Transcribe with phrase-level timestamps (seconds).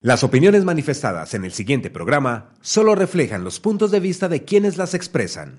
[0.00, 4.76] Las opiniones manifestadas en el siguiente programa solo reflejan los puntos de vista de quienes
[4.76, 5.58] las expresan.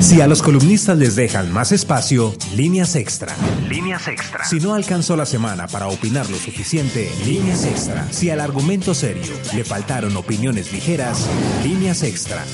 [0.00, 3.34] Si a los columnistas les dejan más espacio, líneas extra.
[3.66, 4.44] Líneas extra.
[4.44, 8.06] Si no alcanzó la semana para opinar lo suficiente, líneas extra.
[8.12, 11.26] Si al argumento serio le faltaron opiniones ligeras,
[11.64, 12.44] líneas extra.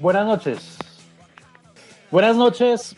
[0.00, 0.78] Buenas noches.
[2.10, 2.96] Buenas noches.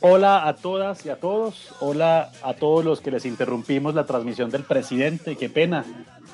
[0.00, 1.74] Hola a todas y a todos.
[1.80, 5.36] Hola a todos los que les interrumpimos la transmisión del presidente.
[5.36, 5.84] Qué pena.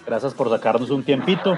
[0.06, 1.56] Gracias por sacarnos un tiempito.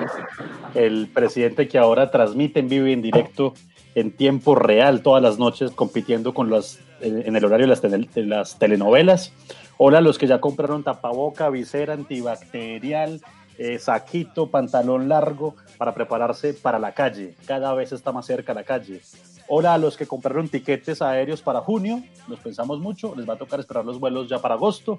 [0.75, 3.53] El presidente que ahora transmite en vivo y en directo
[3.95, 9.34] en tiempo real todas las noches compitiendo con las en el horario de las, telenovelas.
[9.77, 13.21] Hola a los que ya compraron tapaboca, visera antibacterial,
[13.59, 17.35] eh, saquito, pantalón largo para prepararse para la calle.
[17.47, 19.01] Cada vez está más cerca la calle.
[19.49, 23.39] Hola a los que compraron tiquetes aéreos para junio, nos pensamos mucho, les va a
[23.39, 24.99] tocar esperar los vuelos ya para agosto.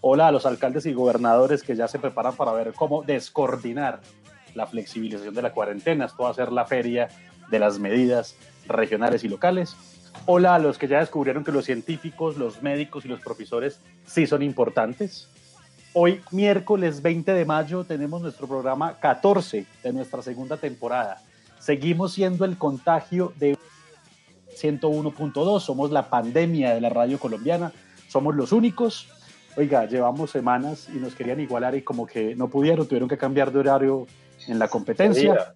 [0.00, 4.00] Hola a los alcaldes y gobernadores que ya se preparan para ver cómo descoordinar
[4.54, 6.06] la flexibilización de la cuarentena.
[6.06, 7.08] Esto va a ser la feria
[7.50, 8.36] de las medidas
[8.66, 9.76] regionales y locales.
[10.26, 14.26] Hola a los que ya descubrieron que los científicos, los médicos y los profesores sí
[14.26, 15.28] son importantes.
[15.96, 21.22] Hoy, miércoles 20 de mayo, tenemos nuestro programa 14 de nuestra segunda temporada.
[21.60, 23.56] Seguimos siendo el contagio de
[24.60, 27.72] 101.2, somos la pandemia de la radio colombiana,
[28.08, 29.08] somos los únicos.
[29.56, 33.52] Oiga, llevamos semanas y nos querían igualar y como que no pudieron, tuvieron que cambiar
[33.52, 34.08] de horario
[34.48, 35.54] en la competencia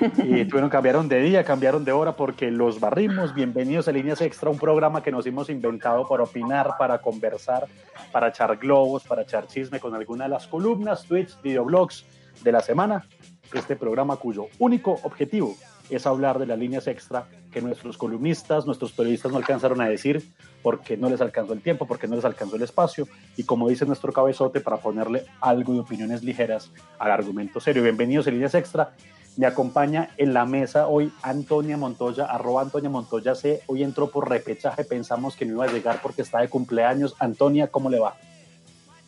[0.00, 3.34] y tuvieron, cambiaron de día, cambiaron de hora porque los barrimos.
[3.34, 7.66] Bienvenidos a Líneas Extra, un programa que nos hemos inventado para opinar, para conversar,
[8.12, 12.04] para echar globos, para echar chisme con alguna de las columnas, tweets, videoblogs
[12.42, 13.06] de la semana.
[13.52, 15.54] Este programa cuyo único objetivo
[15.90, 20.24] es hablar de las líneas extra que nuestros columnistas, nuestros periodistas no alcanzaron a decir
[20.62, 23.06] porque no les alcanzó el tiempo, porque no les alcanzó el espacio
[23.36, 27.82] y como dice nuestro cabezote para ponerle algo de opiniones ligeras al argumento serio.
[27.82, 28.92] Bienvenidos a líneas extra
[29.36, 33.62] me acompaña en la mesa hoy Antonia Montoya, arroba Antonia Montoya C.
[33.66, 37.16] Hoy entró por repechaje, pensamos que no iba a llegar porque está de cumpleaños.
[37.18, 38.14] Antonia, ¿cómo le va?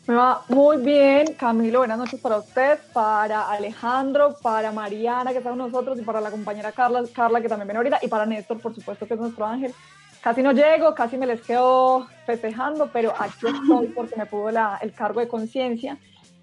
[0.07, 1.79] Me va muy bien, Camilo.
[1.79, 6.31] Buenas noches para usted, para Alejandro, para Mariana, que está con nosotros, y para la
[6.31, 9.45] compañera Carla, Carla que también viene ahorita, y para Néstor, por supuesto, que es nuestro
[9.45, 9.73] ángel.
[10.21, 14.79] Casi no llego, casi me les quedo festejando, pero aquí estoy porque me pudo la,
[14.81, 15.97] el cargo de conciencia.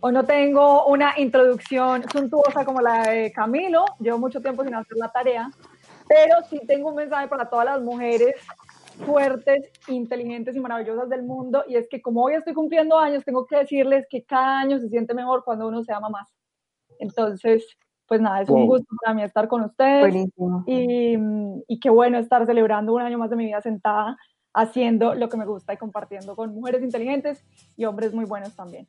[0.07, 4.99] Hoy no tengo una introducción suntuosa como la de Camilo, llevo mucho tiempo sin hacer
[4.99, 5.51] la tarea,
[6.07, 8.35] pero sí tengo un mensaje para todas las mujeres
[9.07, 13.47] fuertes, inteligentes y maravillosas del mundo, y es que como hoy estoy cumpliendo años, tengo
[13.47, 16.29] que decirles que cada año se siente mejor cuando uno se ama más.
[16.99, 17.67] Entonces,
[18.07, 20.15] pues nada, es un gusto para mí estar con ustedes
[20.67, 21.17] y,
[21.67, 24.19] y qué bueno estar celebrando un año más de mi vida sentada
[24.53, 27.43] haciendo lo que me gusta y compartiendo con mujeres inteligentes
[27.75, 28.87] y hombres muy buenos también.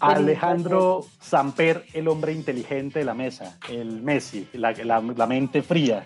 [0.00, 6.04] Alejandro Samper, el hombre inteligente de la mesa, el Messi, la, mente fría.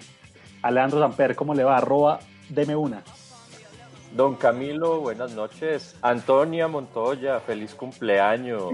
[0.63, 1.79] Alejandro Samper, ¿cómo le va?
[1.79, 3.03] Arroba, deme una.
[4.15, 5.97] Don Camilo, buenas noches.
[6.03, 8.65] Antonia Montoya, feliz cumpleaños.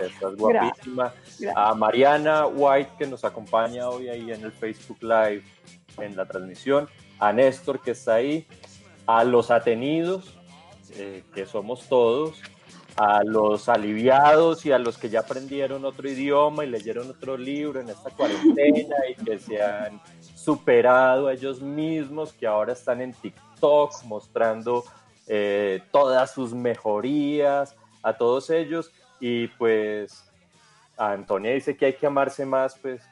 [0.00, 1.12] Estás guapísima.
[1.54, 5.42] A Mariana White, que nos acompaña hoy ahí en el Facebook Live,
[5.98, 6.88] en la transmisión.
[7.18, 8.46] A Néstor, que está ahí.
[9.06, 10.38] A los atenidos,
[10.94, 12.40] eh, que somos todos
[12.96, 17.80] a los aliviados y a los que ya aprendieron otro idioma y leyeron otro libro
[17.80, 20.00] en esta cuarentena y que se han
[20.34, 24.84] superado a ellos mismos, que ahora están en TikTok mostrando
[25.26, 28.90] eh, todas sus mejorías, a todos ellos
[29.20, 30.24] y pues
[30.96, 33.02] Antonia dice que hay que amarse más, pues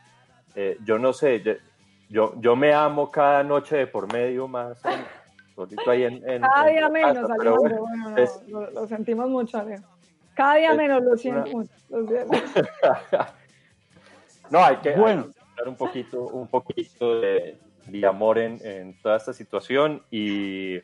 [0.54, 1.42] eh, yo no sé,
[2.08, 4.78] yo, yo me amo cada noche de por medio más.
[5.86, 7.28] Ahí en, cada día menos,
[8.48, 9.64] lo, sentimos mucho,
[10.34, 11.72] Cada día menos, lo siento mucho.
[14.50, 15.28] no, hay que, bueno.
[15.56, 17.58] dar un poquito, un poquito de,
[18.06, 20.76] amor en, en, toda esta situación y,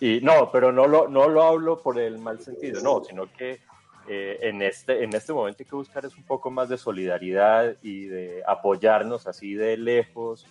[0.00, 3.60] y no, pero no lo, no lo hablo por el mal sentido, no, sino que
[4.08, 7.76] eh, en, este, en este momento hay que buscar es un poco más de solidaridad
[7.82, 10.46] y de apoyarnos así de lejos.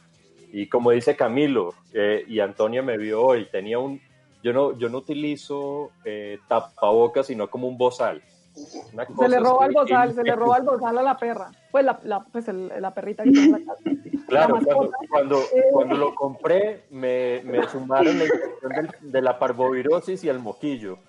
[0.57, 3.99] Y como dice Camilo, eh, y Antonio me vio hoy, tenía un,
[4.41, 8.23] yo no, yo no utilizo eh, tapabocas, sino como un bozal.
[8.53, 11.51] Se le roba el bozal, se le roba el bozal a la perra.
[11.69, 13.83] Pues la, la pues la perrita que tiene la casa.
[14.29, 15.39] Claro, cuando, cuando,
[15.73, 20.99] cuando, lo compré me, me sumaron la infección de la parvovirosis y el moquillo.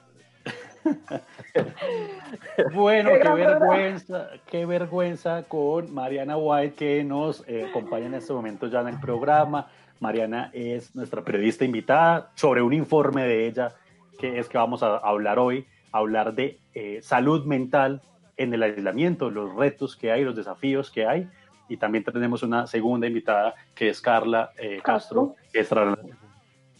[2.74, 8.66] Bueno, qué, vergüenza, qué vergüenza con Mariana White que nos eh, acompaña en este momento
[8.66, 9.68] ya en el programa.
[10.00, 13.74] Mariana es nuestra periodista invitada sobre un informe de ella
[14.18, 18.02] que es que vamos a hablar hoy, hablar de eh, salud mental
[18.36, 21.28] en el aislamiento, los retos que hay, los desafíos que hay.
[21.68, 25.98] Y también tenemos una segunda invitada que es Carla eh, Castro, que estará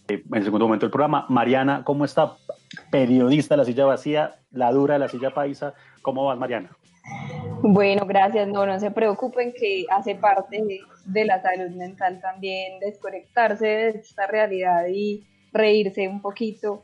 [0.09, 1.27] en el segundo momento del programa.
[1.29, 2.37] Mariana, ¿cómo está?
[2.91, 5.75] Periodista de la silla vacía, la dura de la silla paisa.
[6.03, 6.71] ¿Cómo vas, Mariana?
[7.63, 8.49] Bueno, gracias.
[8.49, 10.63] No, no se preocupen que hace parte
[11.07, 16.83] de, la salud mental también desconectarse de esta realidad y reírse un poquito.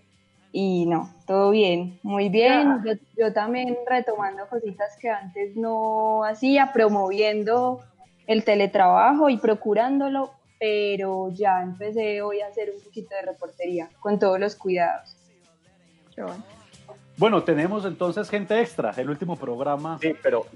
[0.52, 2.82] Y no, todo bien, muy bien.
[2.84, 7.80] Yo, yo, también retomando cositas que antes no hacía, promoviendo
[8.26, 10.30] el teletrabajo y procurándolo,
[10.60, 15.16] pero ya empecé hoy a hacer un poquito de reportería con todos los cuidados.
[17.16, 17.42] Bueno.
[17.42, 19.98] tenemos entonces gente extra, el último programa.
[20.00, 20.46] Sí, pero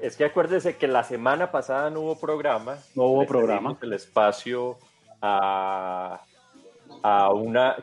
[0.00, 2.76] es que acuérdese que la semana pasada no hubo programa.
[2.94, 3.76] No hubo programa.
[3.80, 4.78] El espacio
[5.20, 6.20] a,
[7.02, 7.76] a una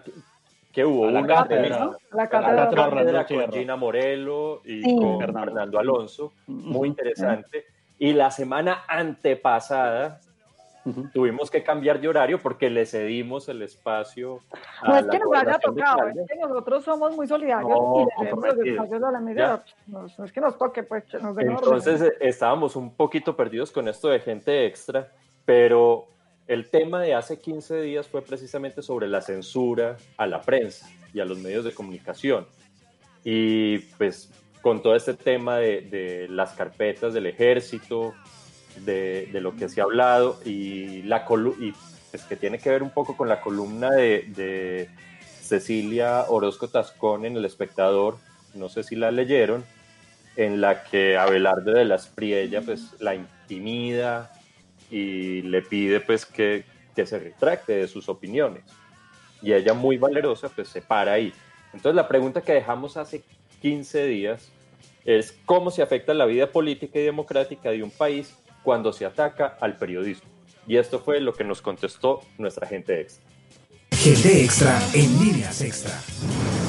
[0.71, 7.65] que hubo una cátedra, la cátedra, con Gina Morelo y con Fernando Alonso, muy interesante.
[7.99, 10.21] Y la semana antepasada
[11.13, 14.39] Tuvimos que cambiar de horario porque le cedimos el espacio.
[14.85, 18.57] no es que nos haya tocado, es que nosotros somos muy solidarios y le cedemos
[18.57, 19.63] los espacios a la media.
[19.87, 21.03] No, es que nos toque, pues.
[21.21, 25.11] Nos Entonces eh, estábamos un poquito perdidos con esto de gente extra,
[25.45, 26.07] pero
[26.47, 31.19] el tema de hace 15 días fue precisamente sobre la censura a la prensa y
[31.19, 32.47] a los medios de comunicación.
[33.23, 34.31] Y pues
[34.61, 38.13] con todo este tema de, de las carpetas del ejército,
[38.77, 41.25] de, lo que se ha hablado y, la
[41.59, 41.73] y
[42.11, 44.89] pues, que tiene que ver un poco con la columna de,
[45.41, 48.17] Cecilia Orozco Tascón en El Espectador,
[48.53, 49.65] no sé si la leyeron,
[50.37, 54.31] en la que Abelardo de las Priella pues la intimida
[54.89, 56.63] y le pide pues que,
[56.95, 58.63] que se retracte de sus opiniones.
[59.41, 61.33] Y ella muy valerosa pues se para ahí.
[61.73, 63.21] Entonces la pregunta que dejamos hace
[63.61, 64.51] 15 días
[65.03, 69.57] es cómo se afecta la vida política y democrática de un país cuando se ataca
[69.59, 70.29] al periodismo.
[70.67, 73.23] Y esto fue lo que nos contestó nuestra gente extra.
[73.91, 76.60] Gente extra en líneas extra.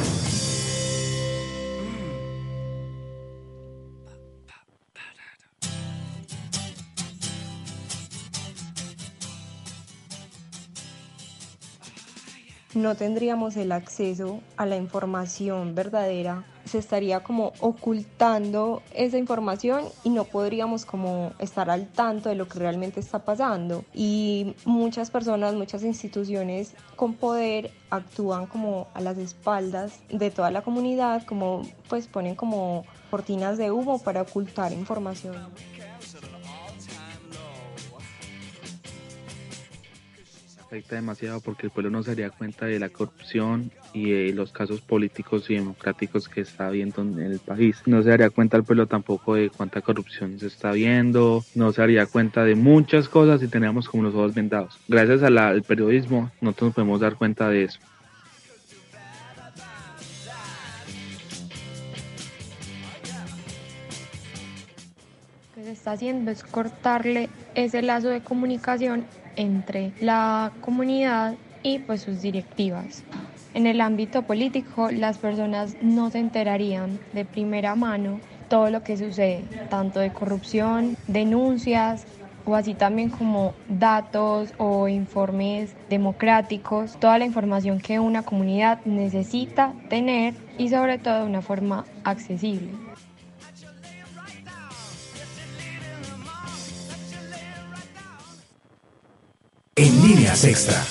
[12.74, 20.10] No tendríamos el acceso a la información verdadera, se estaría como ocultando esa información y
[20.10, 23.84] no podríamos como estar al tanto de lo que realmente está pasando.
[23.92, 30.62] Y muchas personas, muchas instituciones con poder actúan como a las espaldas de toda la
[30.62, 35.36] comunidad, como pues ponen como cortinas de humo para ocultar información.
[40.72, 44.52] Afecta demasiado porque el pueblo no se daría cuenta de la corrupción y de los
[44.52, 47.82] casos políticos y democráticos que está habiendo en el país.
[47.84, 51.82] No se daría cuenta el pueblo tampoco de cuánta corrupción se está viendo, no se
[51.82, 54.78] daría cuenta de muchas cosas y teníamos como los ojos vendados.
[54.88, 57.78] Gracias al periodismo nosotros nos podemos dar cuenta de eso.
[65.66, 69.04] Está haciendo es cortarle ese lazo de comunicación
[69.36, 73.06] entre la comunidad y pues sus directivas.
[73.54, 78.96] En el ámbito político, las personas no se enterarían de primera mano todo lo que
[78.96, 82.06] sucede, tanto de corrupción, denuncias
[82.44, 89.78] o así también como datos o informes democráticos, toda la información que una comunidad necesita
[89.88, 92.81] tener y sobre todo de una forma accesible.
[99.74, 100.84] En líneas extra.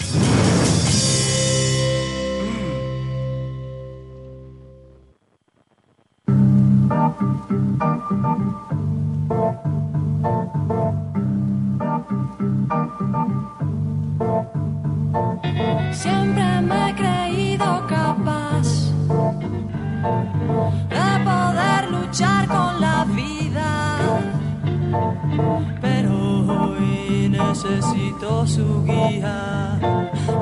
[28.61, 29.79] Su guía.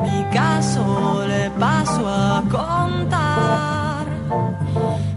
[0.03, 4.05] Mi caso le paso a contar.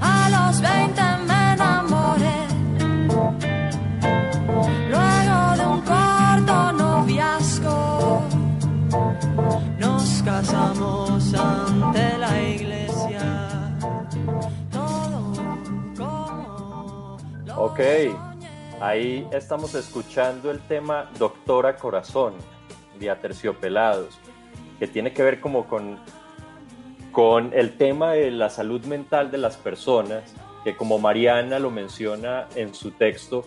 [0.01, 2.41] A los 20 me enamoré.
[4.95, 8.23] Luego de un corto noviazgo,
[9.79, 13.27] nos casamos ante la iglesia.
[14.71, 15.33] Todo
[15.97, 17.17] como.
[17.57, 17.81] Ok.
[18.81, 22.35] Ahí estamos escuchando el tema Doctora Corazón
[23.03, 24.19] de Aterciopelados,
[24.79, 25.99] que tiene que ver como con,
[27.11, 30.23] con el tema de la salud mental de las personas,
[30.65, 33.45] que como Mariana lo menciona en su texto,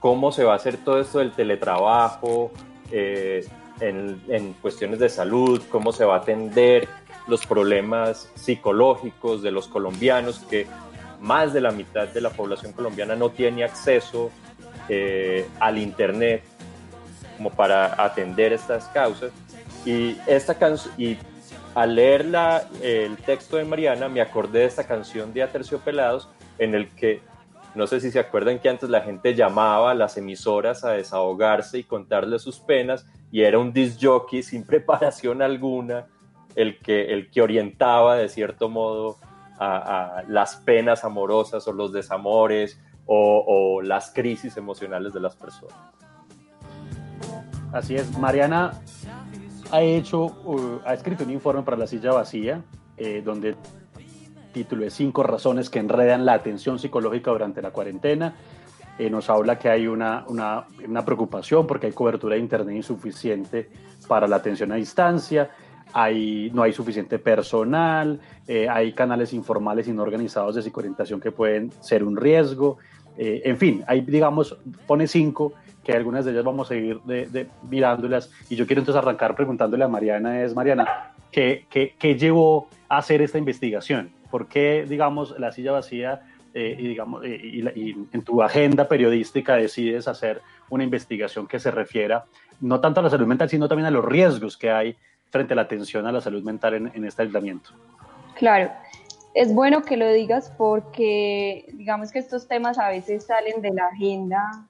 [0.00, 2.52] cómo se va a hacer todo esto del teletrabajo,
[2.90, 3.46] eh,
[3.80, 6.88] en, en, cuestiones de salud, cómo se va a atender
[7.28, 10.66] los problemas psicológicos de los colombianos, que
[11.20, 14.30] más de la mitad de la población colombiana no tiene acceso
[14.88, 16.42] eh, al Internet
[17.38, 19.32] como para atender estas causas.
[19.86, 20.56] Y, esta
[20.98, 21.16] y
[21.74, 22.26] al leer
[22.82, 26.28] el texto de Mariana me acordé de esta canción de Aterciopelados
[26.58, 27.22] en el que,
[27.74, 31.78] no sé si se acuerdan que antes la gente llamaba a las emisoras a desahogarse
[31.78, 36.06] y contarle sus penas y era un disc jockey sin preparación alguna
[36.54, 39.16] el que, el que orientaba de cierto modo
[39.58, 42.78] a, a las penas amorosas o los desamores
[43.08, 45.76] o, las crisis emocionales de las personas.
[47.72, 48.72] Así es, Mariana
[49.70, 52.62] ha hecho, uh, ha escrito un informe para la silla vacía,
[52.96, 53.56] eh, donde
[54.52, 58.34] título es Cinco razones que enredan la atención psicológica durante la cuarentena.
[58.98, 63.70] Eh, nos habla que hay una, una, preocupación porque hay cobertura de Internet insuficiente
[64.08, 65.50] para la atención a distancia,
[65.92, 71.30] hay, no hay suficiente personal, eh, hay canales informales y no organizados de psicoorientación que
[71.30, 72.78] pueden ser un riesgo,
[73.20, 74.56] en fin, ahí digamos,
[74.86, 75.54] pone cinco,
[75.88, 78.30] que algunas de ellas vamos a ir de, mirándolas.
[78.50, 83.22] Y yo quiero entonces arrancar preguntándole a Mariana, es Mariana, ¿qué, qué, llevó a hacer
[83.22, 84.10] esta investigación?
[84.30, 86.20] ¿Por qué, digamos, la silla vacía
[86.52, 91.70] eh, y, digamos, eh, y, en tu agenda periodística decides hacer una investigación que se
[91.70, 92.26] refiera
[92.60, 94.94] no tanto a la salud mental, sino también a los riesgos que hay
[95.30, 97.70] frente a la atención a la salud mental en, en este aislamiento?
[98.34, 98.70] Claro,
[99.32, 103.86] es bueno que lo digas porque digamos que estos temas a veces salen de la
[103.86, 104.66] agenda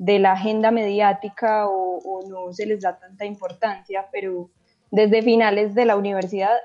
[0.00, 4.48] de la agenda mediática o, no se les da tanta importancia, pero
[4.90, 6.56] desde finales de la universidad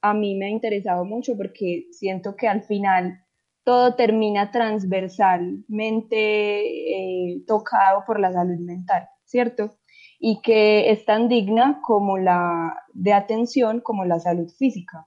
[0.00, 3.22] a mí me ha interesado mucho porque siento que al final
[3.64, 9.76] todo termina transversalmente eh, tocado por la salud mental, ¿cierto?
[10.18, 15.06] Y que es tan digna como la de atención como la salud física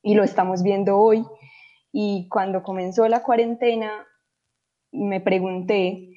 [0.00, 1.26] y lo estamos viendo hoy.
[1.90, 3.90] Y cuando comenzó la cuarentena,
[4.92, 6.13] me pregunté,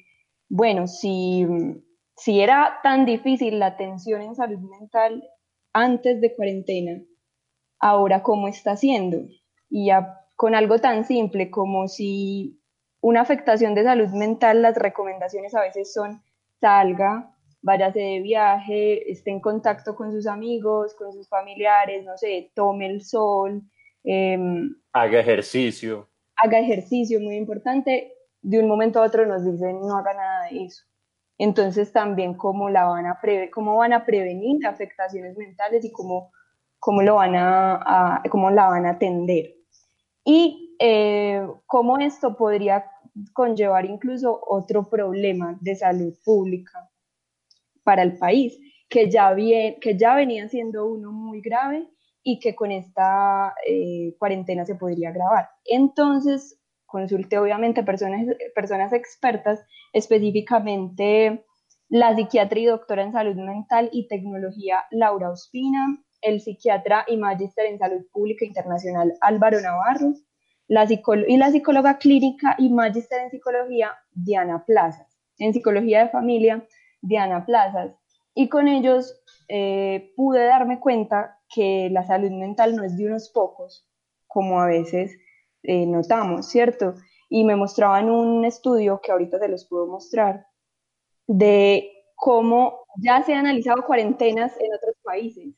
[0.48, 1.46] bueno, si,
[2.16, 5.22] si era tan difícil la atención en salud mental
[5.72, 7.02] antes de cuarentena,
[7.78, 9.18] ahora cómo está siendo.
[9.68, 12.60] Y ya con algo tan simple como si
[13.00, 16.22] una afectación de salud mental, las recomendaciones a veces son
[16.60, 22.50] salga, váyase de viaje, esté en contacto con sus amigos, con sus familiares, no sé,
[22.54, 23.62] tome el sol,
[24.04, 26.08] Em, haga ejercicio.
[26.36, 28.12] Haga ejercicio, muy importante.
[28.40, 30.84] De un momento a otro nos dicen no haga nada de eso.
[31.38, 33.20] Entonces también cómo, la van, a
[34.04, 36.32] prevenir afectaciones mentales y cómo,
[36.80, 39.54] cómo, lo van a, cómo la van a atender.
[40.24, 42.84] Y eh, cómo esto podría
[43.32, 46.90] conllevar incluso otro problema de salud pública
[47.84, 51.88] para el país, que ya, bien, que ya venía siendo uno muy grave
[52.22, 55.48] y que con esta eh, cuarentena se podría grabar.
[55.64, 56.57] Entonces,
[56.88, 61.44] consulté obviamente personas, personas expertas, específicamente
[61.90, 67.66] la psiquiatra y doctora en salud mental y tecnología Laura Ospina, el psiquiatra y magíster
[67.66, 70.14] en salud pública internacional Álvaro Navarro,
[70.66, 76.66] la y la psicóloga clínica y magíster en psicología Diana Plazas, en psicología de familia
[77.02, 77.92] Diana Plazas.
[78.34, 83.30] Y con ellos eh, pude darme cuenta que la salud mental no es de unos
[83.30, 83.86] pocos,
[84.26, 85.16] como a veces
[85.62, 86.94] eh, notamos, ¿cierto?
[87.28, 90.46] Y me mostraban un estudio que ahorita se los puedo mostrar,
[91.26, 95.54] de cómo ya se han analizado cuarentenas en otros países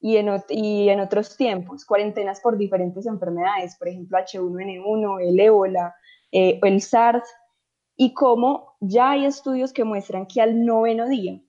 [0.00, 5.94] y en, otros tiempos, cuarentenas por diferentes enfermedades, por ejemplo H1N1, el ébola,
[6.30, 7.26] eh, el SARS,
[7.96, 11.40] y cómo ya hay estudios que muestran que al noveno día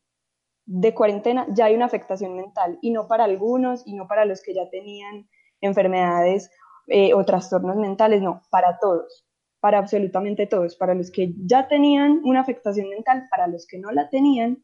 [0.67, 4.41] de cuarentena ya hay una afectación mental, y no para algunos, y no para los
[4.41, 5.27] que ya tenían
[5.59, 6.49] enfermedades
[6.87, 9.25] eh, o trastornos mentales, no, para todos,
[9.59, 13.91] para absolutamente todos, para los que ya tenían una afectación mental, para los que no
[13.91, 14.63] la tenían,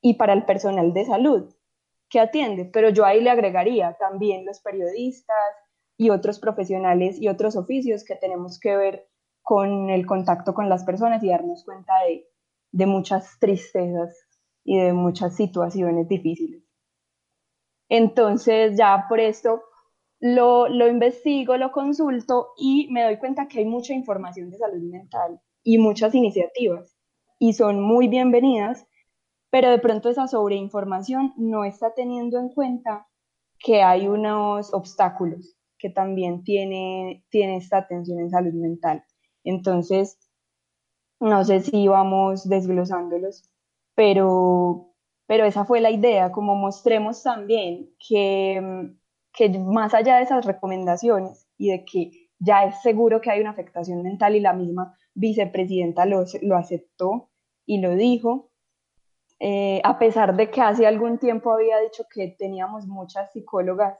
[0.00, 1.54] y para el personal de salud
[2.08, 5.36] que atiende, pero yo ahí le agregaría también los periodistas
[5.96, 9.08] y otros profesionales y otros oficios que tenemos que ver
[9.42, 12.26] con el contacto con las personas y darnos cuenta de,
[12.72, 14.16] de muchas tristezas
[14.64, 16.62] y de muchas situaciones difíciles.
[17.90, 19.62] Entonces ya por esto
[20.20, 24.82] lo, lo investigo, lo consulto y me doy cuenta que hay mucha información de salud
[24.82, 26.96] mental y muchas iniciativas
[27.38, 28.88] y son muy bienvenidas
[29.50, 33.06] pero de pronto esa sobreinformación no está teniendo en cuenta
[33.58, 39.04] que hay unos obstáculos que también tiene, tiene esta atención en salud mental.
[39.44, 40.18] Entonces,
[41.20, 43.48] no sé si vamos desglosándolos,
[43.94, 44.92] pero,
[45.26, 48.92] pero esa fue la idea, como mostremos también que,
[49.32, 53.50] que más allá de esas recomendaciones y de que ya es seguro que hay una
[53.50, 57.30] afectación mental y la misma vicepresidenta lo, lo aceptó
[57.66, 58.50] y lo dijo,
[59.40, 63.98] eh, a pesar de que hace algún tiempo había dicho que teníamos muchas psicólogas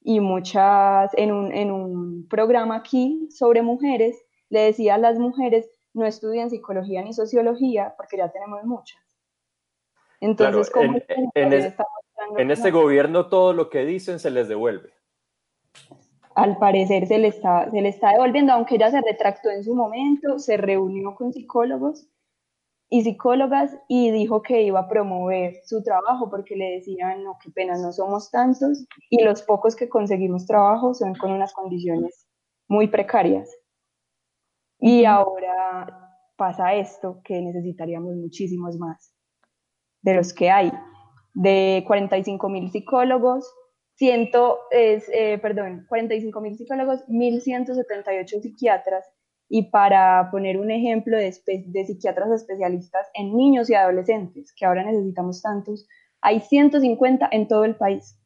[0.00, 4.16] y muchas, en un, en un programa aquí sobre mujeres,
[4.48, 9.00] le decía a las mujeres, no estudien psicología ni sociología porque ya tenemos muchas.
[10.20, 11.74] Entonces, en, en,
[12.36, 14.92] este gobierno todo lo que dicen se les devuelve.
[16.34, 19.74] Al parecer se le, está, se le está devolviendo, aunque ella se retractó en su
[19.74, 22.08] momento, se reunió con psicólogos
[22.90, 27.50] y psicólogas y dijo que iba a promover su trabajo porque le decían, no, qué
[27.50, 32.26] pena, no somos tantos y los pocos que conseguimos trabajo son con unas condiciones
[32.68, 33.50] muy precarias.
[34.78, 39.12] Y ahora pasa esto, que necesitaríamos muchísimos más
[40.02, 40.72] de los que hay.
[41.34, 43.52] De 45 mil psicólogos,
[43.94, 49.04] ciento, es, eh, perdón, 45 mil psicólogos, 1.178 psiquiatras
[49.48, 51.34] y para poner un ejemplo de,
[51.66, 55.86] de, psiquiatras especialistas en niños y adolescentes, que ahora necesitamos tantos,
[56.20, 58.18] hay 150 en todo el país.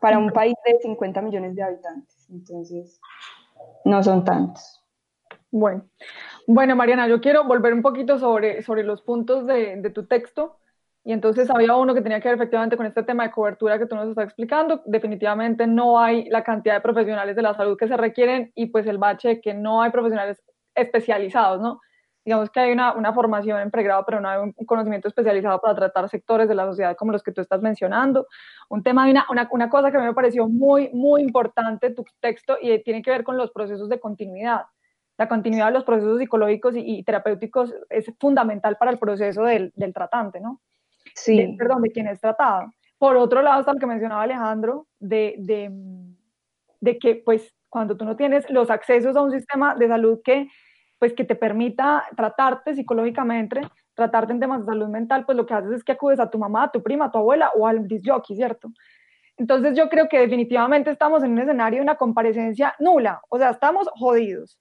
[0.00, 3.00] Para un país de 50 millones de habitantes, entonces
[3.84, 4.85] no son tantos.
[5.50, 5.88] Bueno,
[6.46, 10.58] bueno Mariana, yo quiero volver un poquito sobre, sobre los puntos de, de tu texto
[11.06, 13.86] y entonces había uno que tenía que ver efectivamente con este tema de cobertura que
[13.86, 14.82] tú nos estás explicando.
[14.86, 18.88] Definitivamente no hay la cantidad de profesionales de la salud que se requieren y pues
[18.88, 20.42] el bache que no hay profesionales
[20.74, 21.80] especializados, ¿no?
[22.24, 25.76] Digamos que hay una, una formación en pregrado, pero no hay un conocimiento especializado para
[25.76, 28.26] tratar sectores de la sociedad como los que tú estás mencionando.
[28.68, 32.04] Un tema, una, una, una cosa que a mí me pareció muy, muy importante tu
[32.18, 34.62] texto y tiene que ver con los procesos de continuidad
[35.18, 39.94] la continuidad de los procesos psicológicos y, terapéuticos es fundamental para el proceso del, del
[39.94, 40.60] tratante, ¿no?
[41.14, 41.56] sí.
[41.58, 42.70] perdón, de quien es tratado.
[42.98, 45.70] Por otro lado está lo que mencionaba Alejandro, de, de,
[46.80, 50.48] de, que pues cuando tú no tienes los accesos a un sistema de salud que
[50.98, 53.60] pues que te permita tratarte psicológicamente,
[53.94, 56.38] tratarte en temas de salud mental, pues lo que haces es que acudes a tu
[56.38, 58.70] mamá, a tu prima, a tu abuela o al disjockey, ¿cierto?
[59.36, 63.50] Entonces yo creo que definitivamente estamos en un escenario de una comparecencia nula, o sea,
[63.50, 64.58] estamos jodidos.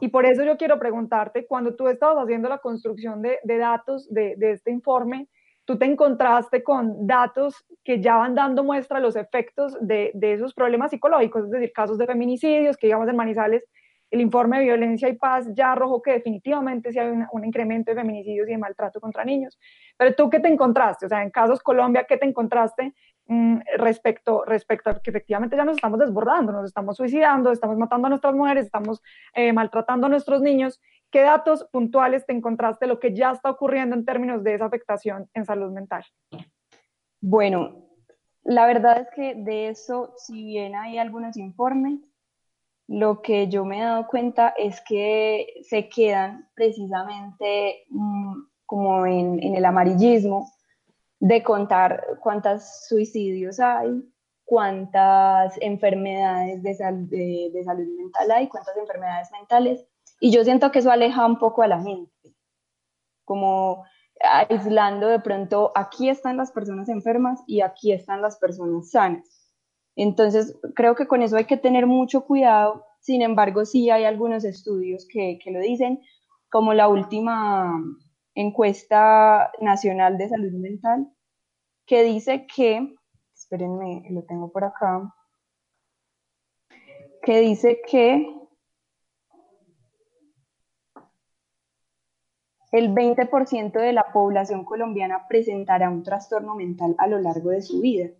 [0.00, 4.34] Y por eso yo quiero preguntarte, cuando tú estabas haciendo la construcción de, datos de,
[4.36, 5.28] de, este informe,
[5.64, 10.34] tú te encontraste con datos que ya van dando muestra de los efectos de, de,
[10.34, 13.64] esos problemas psicológicos, es decir, casos de feminicidios, que digamos en Manizales,
[14.10, 18.00] el informe de violencia y paz ya arrojó que definitivamente sí hay un incremento de
[18.00, 19.58] feminicidios y de maltrato contra niños.
[19.96, 21.06] Pero tú, ¿qué te encontraste?
[21.06, 22.94] O sea, en casos Colombia, ¿qué te encontraste
[23.26, 28.06] mmm, respecto, respecto a que efectivamente ya nos estamos desbordando, nos estamos suicidando, estamos matando
[28.06, 29.02] a nuestras mujeres, estamos
[29.34, 30.80] eh, maltratando a nuestros niños?
[31.10, 35.28] ¿Qué datos puntuales te encontraste lo que ya está ocurriendo en términos de esa afectación
[35.34, 36.04] en salud mental?
[37.20, 37.86] Bueno,
[38.44, 42.00] la verdad es que de eso, si bien hay algunos informes,
[42.88, 49.42] lo que yo me he dado cuenta es que se quedan precisamente mmm, como en,
[49.42, 50.52] el amarillismo
[51.18, 54.02] de contar cuántos suicidios hay,
[54.44, 59.86] cuántas enfermedades de salud mental hay, cuántas enfermedades mentales
[60.20, 62.34] y yo siento que eso aleja un poco a la gente,
[63.24, 63.84] como
[64.20, 69.35] aislando de pronto, aquí están las personas enfermas y aquí están las personas sanas.
[69.96, 72.84] Entonces, creo que con eso hay que tener mucho cuidado.
[73.00, 76.00] Sin embargo, sí hay algunos estudios que, que lo dicen,
[76.50, 77.82] como la última
[78.34, 81.08] encuesta nacional de salud mental
[81.86, 82.94] que dice que,
[83.34, 85.14] espérenme, lo tengo por acá,
[87.22, 88.28] que dice que
[92.72, 97.80] el 20% de la población colombiana presentará un trastorno mental a lo largo de su
[97.80, 98.10] vida.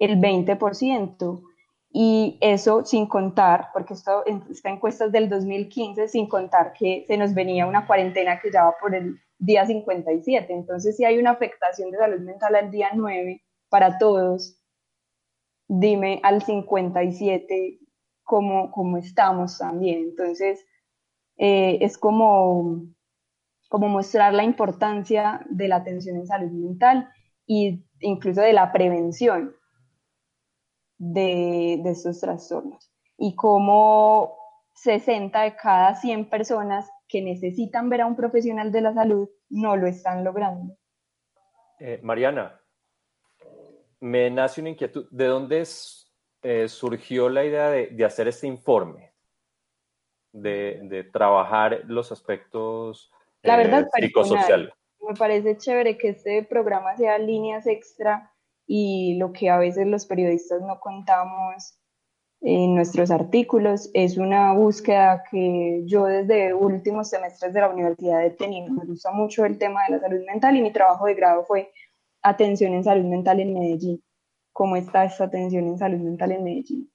[0.00, 1.44] El 20%.
[1.92, 7.16] Y eso sin contar, porque esto, esta encuesta es del 2015, sin contar que se
[7.16, 10.52] nos venía una cuarentena que ya va por el día 57.
[10.52, 14.60] Entonces, si hay una afectación de salud mental al día 9 para todos,
[15.66, 17.80] dime al 57
[18.22, 19.98] cómo, cómo estamos también.
[20.10, 20.64] Entonces,
[21.38, 22.84] eh, es como,
[23.68, 27.08] como mostrar la importancia de la atención en salud mental
[27.48, 29.56] e incluso de la prevención
[31.00, 34.36] de, de estos trastornos y cómo
[34.74, 39.76] 60 de cada 100 personas que necesitan ver a un profesional de la salud no
[39.76, 40.76] lo están logrando.
[41.78, 42.60] Eh, Mariana,
[44.00, 45.08] me nace una inquietud.
[45.10, 45.64] ¿De dónde
[46.42, 49.12] eh, surgió la idea de, hacer este informe?
[50.32, 53.10] De, trabajar los aspectos
[53.42, 54.72] la verdad, eh, psicosociales.
[55.00, 58.32] Me parece chévere que este programa sea líneas extra
[58.72, 61.76] y lo que a veces los periodistas no contamos
[62.40, 63.90] en nuestros artículos.
[63.94, 68.72] Es una búsqueda que yo desde últimos semestres de la universidad he tenido.
[68.72, 71.72] Me gusta mucho el tema de la salud mental y mi trabajo de grado fue
[72.22, 74.04] atención en salud mental en Medellín.
[74.52, 76.92] ¿Cómo está esta atención en salud mental en Medellín?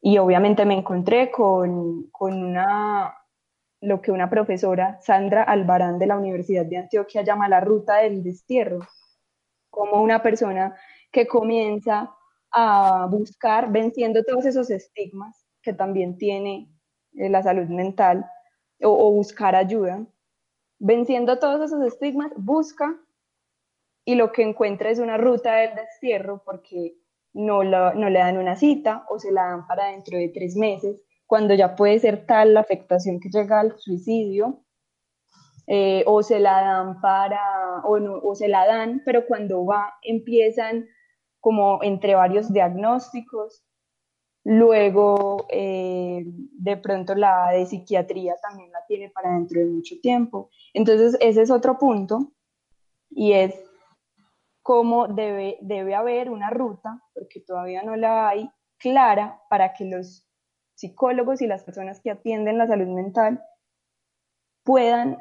[0.00, 3.14] Y obviamente me encontré con, con una,
[3.82, 8.22] lo que una profesora, Sandra Albarán de la Universidad de Antioquia, llama la ruta del
[8.22, 8.78] destierro,
[9.68, 10.74] como una persona
[11.10, 12.14] que comienza
[12.52, 16.72] a buscar, venciendo todos esos estigmas que también tiene
[17.14, 18.28] eh, la salud mental,
[18.82, 20.06] o, buscar ayuda,
[20.78, 22.98] venciendo todos esos estigmas, busca
[24.06, 26.96] y lo que encuentra es una ruta del destierro porque
[27.34, 30.96] no, no le dan una cita o se la dan para dentro de tres meses,
[31.26, 34.64] cuando ya puede ser tal la afectación que llega al suicidio,
[35.66, 40.88] eh, o se la dan para, o, o se la dan, pero cuando va empiezan
[41.40, 43.64] como entre varios diagnósticos.
[44.44, 50.50] Luego, eh, de pronto la de psiquiatría también la tiene para dentro de mucho tiempo.
[50.72, 52.32] Entonces, ese es otro punto
[53.10, 53.54] y es
[54.62, 60.26] cómo debe, debe haber una ruta, porque todavía no la hay, clara para que los
[60.74, 63.42] psicólogos y las personas que atienden la salud mental
[64.64, 65.18] puedan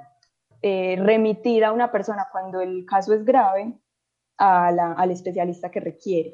[0.61, 3.77] eh, remitir a una persona cuando el caso es grave
[4.39, 6.33] al especialista que requiere.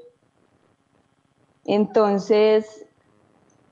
[1.65, 2.85] Entonces,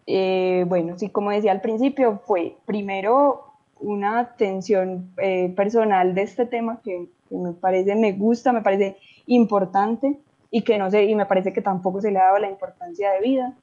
[0.08, 3.46] eh, bueno, sí, como decía al principio, fue primero
[3.80, 10.20] una atención eh, personal de este tema que, me parece, me gusta, me parece importante
[10.52, 13.12] y que no sé, y me parece que tampoco se le ha dado la importancia
[13.12, 13.54] de vida.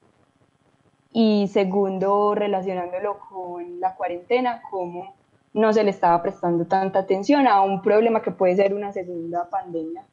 [1.13, 5.13] Y segundo, relacionándolo con la cuarentena, cómo
[5.53, 9.49] no se le estaba prestando tanta atención a un problema que puede ser una segunda
[9.49, 10.05] pandemia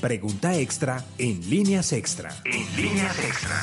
[0.00, 2.30] Pregunta extra en líneas extra.
[2.44, 3.56] En líneas extra.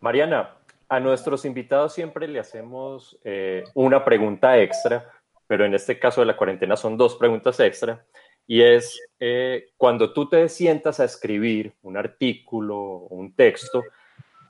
[0.00, 0.54] Mariana,
[0.86, 5.10] a nuestros invitados siempre le hacemos eh, una pregunta extra,
[5.46, 8.04] pero en este caso de la cuarentena son dos preguntas extra,
[8.46, 13.82] y es eh, cuando tú te sientas a escribir un artículo un texto,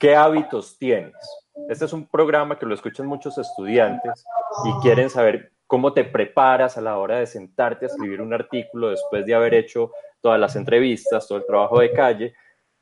[0.01, 1.14] ¿qué hábitos tienes?
[1.68, 4.25] Este es un programa que lo escuchan muchos estudiantes
[4.64, 8.90] y quieren saber cómo te preparas a la hora de sentarte a escribir un artículo
[8.90, 12.35] después de haber hecho todas las entrevistas, todo el trabajo de calle,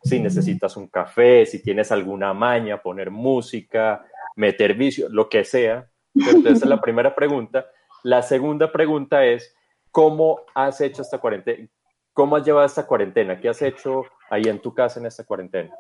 [0.02, 4.04] si necesitas un café, si tienes alguna maña, poner música,
[4.36, 5.88] meter vicio, lo que sea.
[6.14, 7.66] Entonces, es la primera pregunta.
[8.04, 9.54] La segunda pregunta es,
[9.90, 11.68] ¿cómo has hecho esta cuarentena?
[12.12, 13.38] ¿Cómo has llevado esta cuarentena?
[13.38, 15.74] ¿Qué has hecho ahí en tu casa en esta cuarentena?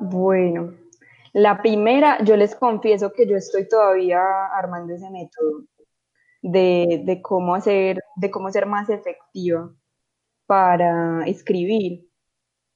[0.00, 0.74] Bueno,
[1.34, 4.20] la primera, yo les confieso que yo estoy todavía
[4.56, 5.64] armando ese método
[6.40, 9.68] de, cómo hacer, de cómo ser más efectiva
[10.46, 12.08] para escribir.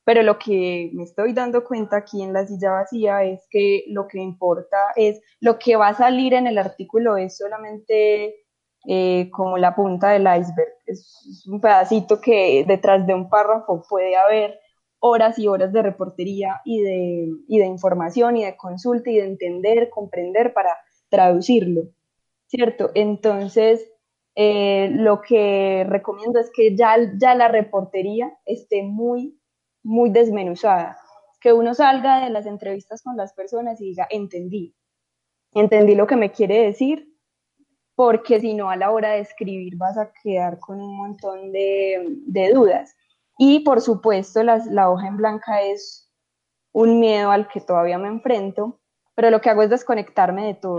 [0.05, 4.09] Pero lo que me estoy dando cuenta aquí en la silla vacía es que lo
[4.09, 8.45] que importa es lo que va a salir en el artículo es solamente
[8.89, 10.73] eh, como la punta del iceberg.
[10.85, 14.59] Es un pedacito que detrás de un párrafo puede haber
[15.01, 19.91] horas y horas de reportería y de, de información y de consulta y de entender,
[19.91, 20.77] comprender para
[21.09, 21.83] traducirlo,
[22.47, 22.91] ¿cierto?
[22.95, 23.91] Entonces,
[24.35, 29.39] eh, lo que recomiendo es que ya, ya la reportería esté muy,
[29.83, 30.99] muy desmenuzada
[31.41, 34.75] que uno salga de las entrevistas con las personas y diga, entendí,
[35.53, 37.15] entendí lo que me quiere decir,
[37.95, 42.51] porque si no a la hora de escribir vas a quedar con un montón de,
[42.55, 42.97] dudas.
[43.39, 46.09] Y por supuesto la hoja en blanca es
[46.73, 48.81] un miedo al que todavía me enfrento,
[49.15, 50.79] pero lo que hago es desconectarme de todo,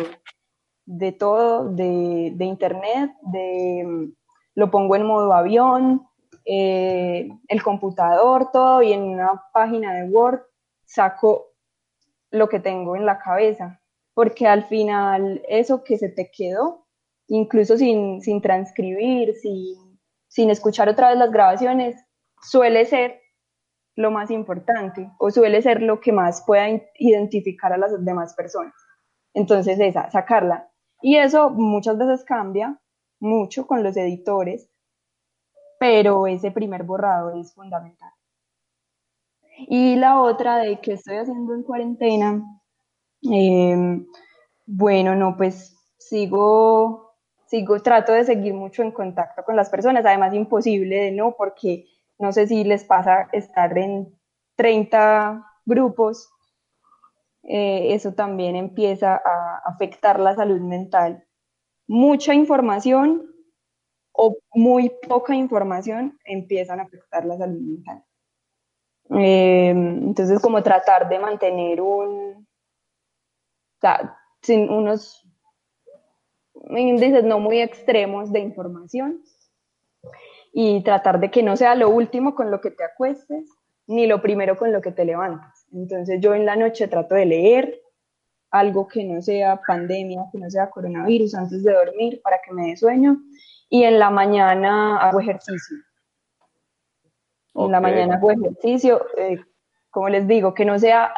[0.85, 4.09] de todo, de, internet, de,
[4.55, 6.07] lo pongo en modo avión,
[6.45, 10.41] eh, el computador, todo, y en una página de Word
[10.85, 11.47] saco
[12.31, 13.81] lo que tengo en la cabeza,
[14.13, 16.87] porque al final eso que se te quedó,
[17.27, 22.03] incluso sin, sin transcribir, sin, sin escuchar otra vez las grabaciones,
[22.41, 23.21] suele ser
[23.95, 28.73] lo más importante o suele ser lo que más pueda identificar a las demás personas.
[29.33, 30.69] Entonces, esa, sacarla.
[31.01, 32.79] Y eso muchas veces cambia
[33.19, 34.69] mucho con los editores,
[35.79, 38.11] pero ese primer borrado es fundamental.
[39.67, 42.41] Y la otra de qué estoy haciendo en cuarentena,
[43.21, 44.07] em,
[44.65, 47.15] bueno, no, pues sigo,
[47.47, 51.85] sigo, trato de seguir mucho en contacto con las personas, además imposible de no, porque
[52.19, 54.13] no sé si les pasa estar en
[54.55, 56.29] 30 grupos,
[57.43, 61.25] eh, eso también empieza a afectar la salud mental.
[61.87, 63.25] Mucha información
[64.11, 68.03] o muy poca información empiezan a afectar la salud mental.
[69.11, 72.45] Eh, entonces, como tratar de mantener un,
[74.41, 75.25] sin unos
[76.71, 79.23] índices no muy extremos de información
[80.51, 83.49] y tratar de que no sea lo último con lo que te acuestes
[83.87, 85.65] ni lo primero con lo que te levantas.
[85.73, 87.81] Entonces yo en la noche trato de leer
[88.51, 92.67] algo que no sea pandemia, que no sea coronavirus antes de dormir para que me
[92.67, 93.17] dé sueño
[93.69, 95.77] y en la mañana hago ejercicio
[97.65, 99.39] en la mañana hago ejercicio, eh,
[99.89, 101.13] como les digo, que no sea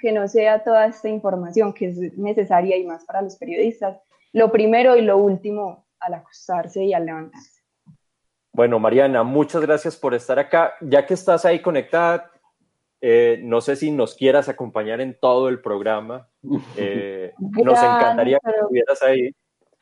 [0.00, 4.00] que no sea toda esta información que es necesaria y más para los periodistas,
[4.32, 7.61] lo primero y lo último al acostarse y al levantarse.
[8.52, 10.74] Bueno, Mariana, muchas gracias por estar acá.
[10.80, 12.30] Ya que estás ahí conectada,
[13.00, 16.28] eh, no sé si nos quieras acompañar en todo el programa.
[16.76, 19.34] Eh, nos encantaría que estuvieras ahí.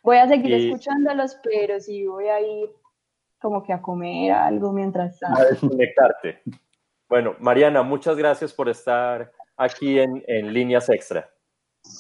[0.02, 2.70] Voy a seguir escuchándolos, pero sí voy a ir
[3.40, 5.40] como que a comer algo mientras tanto.
[5.40, 6.42] A desconectarte.
[7.08, 11.28] Bueno, Mariana, muchas gracias por estar aquí en, en Líneas Extra.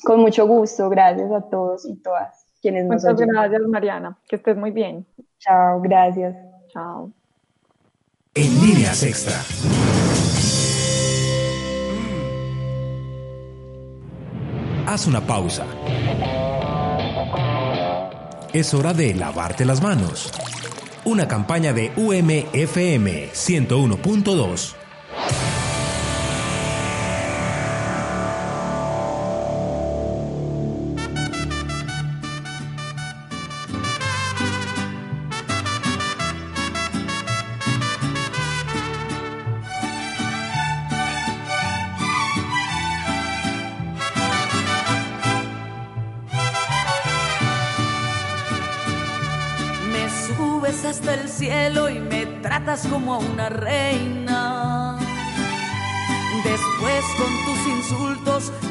[0.04, 4.18] Con mucho gusto, gracias a todos y todas quienes nos Muchas gracias, Mariana.
[4.28, 5.06] Que estés muy bien.
[5.38, 6.49] Chao, gracias.
[6.72, 7.12] Chao.
[8.34, 9.42] En Líneas Extra.
[14.86, 15.66] Haz una pausa.
[18.52, 20.32] Es hora de lavarte las manos
[21.04, 24.74] una campaña de UMFM 101.2.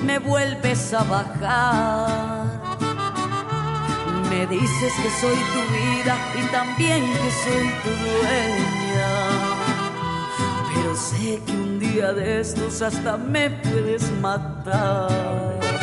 [0.10, 2.46] me vuelves a bajar.
[4.30, 9.12] Me dices que soy tu vida y también que soy tu dueña.
[10.74, 15.10] Pero sé que un día de estos hasta me puedes matar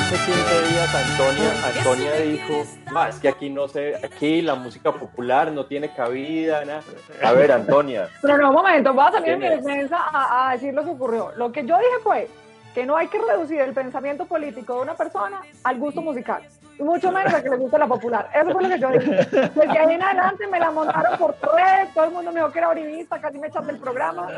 [0.07, 5.53] hace 15 días Antonia, Antonia dijo, más que aquí no sé, aquí la música popular
[5.53, 6.83] no tiene cabida, nada.
[7.23, 8.09] A ver, Antonia.
[8.23, 11.33] Pero no, un momento, voy a salir en mi defensa a, decir lo que ocurrió.
[11.37, 12.29] Lo que yo dije fue
[12.77, 16.43] que no hay que reducir el pensamiento político de una persona al gusto musical.
[16.79, 18.29] Y mucho menos a que le guste la popular.
[18.35, 19.13] Eso fue lo que yo dije.
[19.15, 22.59] Desde ahí en adelante me la montaron por redes, todo el mundo me dijo que
[22.59, 24.29] era orivista, casi me echan del programa.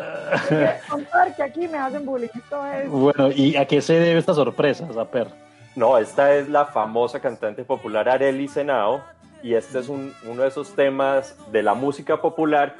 [0.88, 2.28] contar que aquí me hacen bullying.
[2.32, 2.88] Esto es...
[2.88, 5.26] Bueno, ¿y a qué se debe esta sorpresa, Zaper?
[5.74, 9.02] No, esta es la famosa cantante popular Arely Senao
[9.42, 12.76] y este es uno de esos temas de la música popular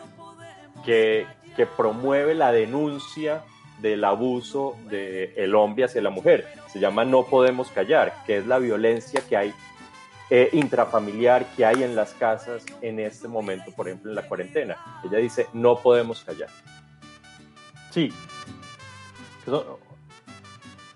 [0.84, 3.42] que, que promueve la denuncia
[3.78, 6.46] del abuso del hombre hacia la mujer.
[6.68, 9.54] Se llama No Podemos Callar, que es la violencia que hay
[10.30, 14.76] eh, intrafamiliar que hay en las casas en este momento, por ejemplo, en la cuarentena.
[15.04, 16.50] Ella dice, no podemos callar.
[17.90, 18.12] Sí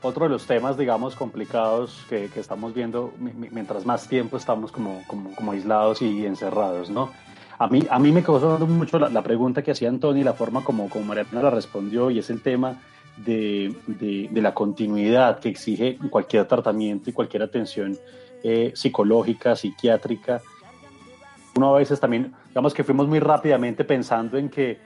[0.03, 5.03] otro de los temas, digamos, complicados que, que estamos viendo mientras más tiempo estamos como,
[5.07, 7.13] como, como, aislados y encerrados, ¿no?
[7.63, 10.65] A mí, a mí me causó mucho la, pregunta que hacía Antonio y la forma
[10.65, 12.81] como, como Mariana la respondió, y es el tema
[13.19, 13.73] de,
[14.33, 17.97] la continuidad que exige cualquier tratamiento y cualquier atención
[18.43, 20.43] eh, psicológica, psiquiátrica.
[21.55, 24.81] Uno a veces también, digamos que fuimos muy rápidamente pensando en que,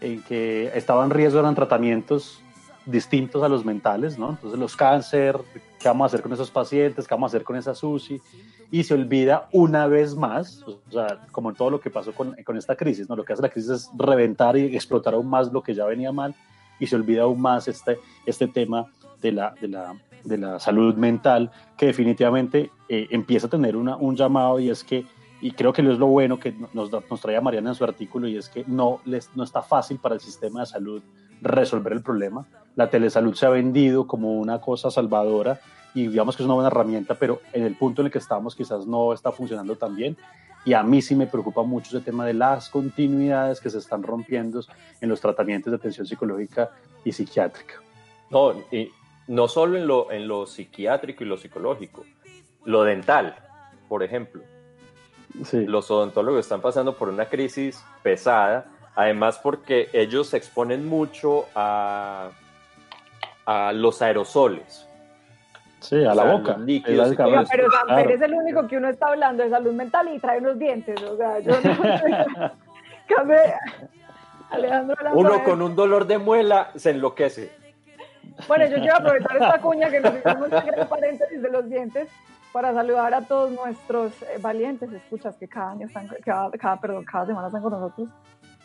[0.00, 2.40] en que estaba en riesgo, eran tratamientos
[2.86, 4.30] distintos a los mentales, ¿no?
[4.30, 5.38] Entonces los cáncer,
[5.78, 7.06] ¿qué vamos a hacer con esos pacientes?
[7.06, 8.20] ¿Qué vamos a hacer con esa SUSI?
[8.70, 12.36] Y se olvida una vez más, o sea, como en todo lo que pasó con,
[12.44, 13.16] con esta crisis, ¿no?
[13.16, 16.12] Lo que hace la crisis es reventar y explotar aún más lo que ya venía
[16.12, 16.34] mal
[16.78, 18.86] y se olvida aún más este, este tema
[19.20, 23.96] de la, de la, de la salud mental que definitivamente eh, empieza a tener una,
[23.96, 25.04] un llamado y es que
[25.42, 28.36] y creo que es lo bueno que nos, nos traía Mariana en su artículo y
[28.36, 31.02] es que no, les, no está fácil para el sistema de salud
[31.42, 32.46] resolver el problema.
[32.76, 35.60] La telesalud se ha vendido como una cosa salvadora
[35.94, 38.54] y digamos que es una buena herramienta, pero en el punto en el que estamos
[38.54, 40.16] quizás no está funcionando tan bien.
[40.64, 44.02] Y a mí sí me preocupa mucho ese tema de las continuidades que se están
[44.02, 44.62] rompiendo
[45.00, 46.70] en los tratamientos de atención psicológica
[47.02, 47.74] y psiquiátrica.
[48.30, 48.92] No, y
[49.26, 52.04] no solo en lo, en lo psiquiátrico y lo psicológico,
[52.64, 53.36] lo dental,
[53.88, 54.42] por ejemplo.
[55.44, 55.64] Sí.
[55.64, 62.30] Los odontólogos están pasando por una crisis pesada Además porque ellos se exponen mucho a,
[63.46, 64.86] a los aerosoles.
[65.80, 66.58] Sí, a la boca.
[66.58, 70.38] Líquidos pero Samper es el único que uno está hablando de salud mental y trae
[70.38, 71.00] unos dientes.
[71.02, 71.76] O sea, yo no.
[74.50, 77.52] Alejandro uno con un dolor de muela se enloquece.
[78.48, 82.08] Bueno, yo quiero aprovechar esta cuña que nos hicimos en paréntesis de los dientes
[82.52, 87.04] para saludar a todos nuestros eh, valientes escuchas que cada año están, cada, cada, perdón,
[87.04, 88.08] cada semana están con nosotros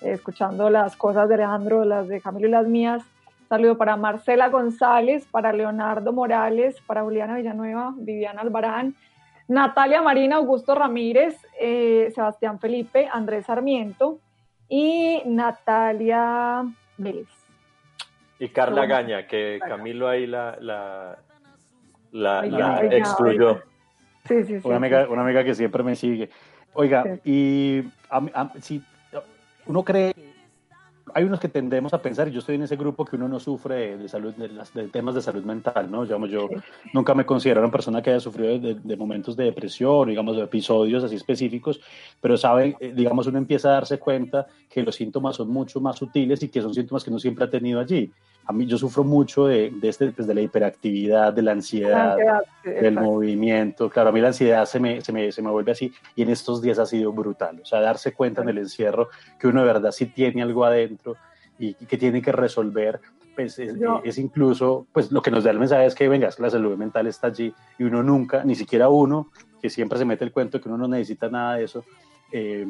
[0.02, 3.04] escuchando las cosas de Alejandro, las de Camilo y las mías.
[3.50, 8.96] Saludo para Marcela González, para Leonardo Morales, para Juliana Villanueva, Viviana Albarán,
[9.48, 14.20] Natalia Marina, Augusto Ramírez, eh, Sebastián Felipe, Andrés Sarmiento
[14.68, 16.66] y Natalia
[16.98, 17.28] Vélez.
[18.40, 21.18] Y Carla Gaña, que Camilo ahí la, la,
[22.12, 23.62] la, excluyó.
[24.26, 26.30] Sí, sí, sí, una, amiga, una amiga que siempre me sigue.
[26.74, 27.84] Oiga, y
[28.60, 28.84] si
[29.68, 30.14] uno cree,
[31.14, 33.98] hay unos que tendemos a pensar, yo estoy en ese grupo que uno no sufre
[33.98, 36.04] de, salud, de, temas de salud mental, ¿no?
[36.04, 36.50] Digamos, yo
[36.94, 41.04] nunca me considero una persona que haya sufrido de, momentos de depresión, digamos, de episodios
[41.04, 41.80] así específicos,
[42.20, 45.98] pero sabe, eh, digamos, uno empieza a darse cuenta que los síntomas son mucho más
[45.98, 48.12] sutiles y que son síntomas que uno siempre ha tenido allí
[48.48, 52.16] a mí yo sufro mucho de, de este, pues, de la hiperactividad, de la ansiedad,
[52.64, 53.90] del movimiento.
[53.90, 56.30] Claro, a mí la ansiedad se me, se, me, se me vuelve así y en
[56.30, 57.60] estos días ha sido brutal.
[57.62, 61.16] O sea, darse cuenta en el encierro que uno de verdad sí tiene algo adentro
[61.58, 63.00] y, que tiene que resolver,
[63.34, 66.50] pues es, es, incluso, pues lo que nos da el mensaje es que, venga, la
[66.50, 70.32] salud mental está allí y uno nunca, ni siquiera uno, que siempre se mete el
[70.32, 71.84] cuento que uno no necesita nada de eso,
[72.32, 72.66] eh,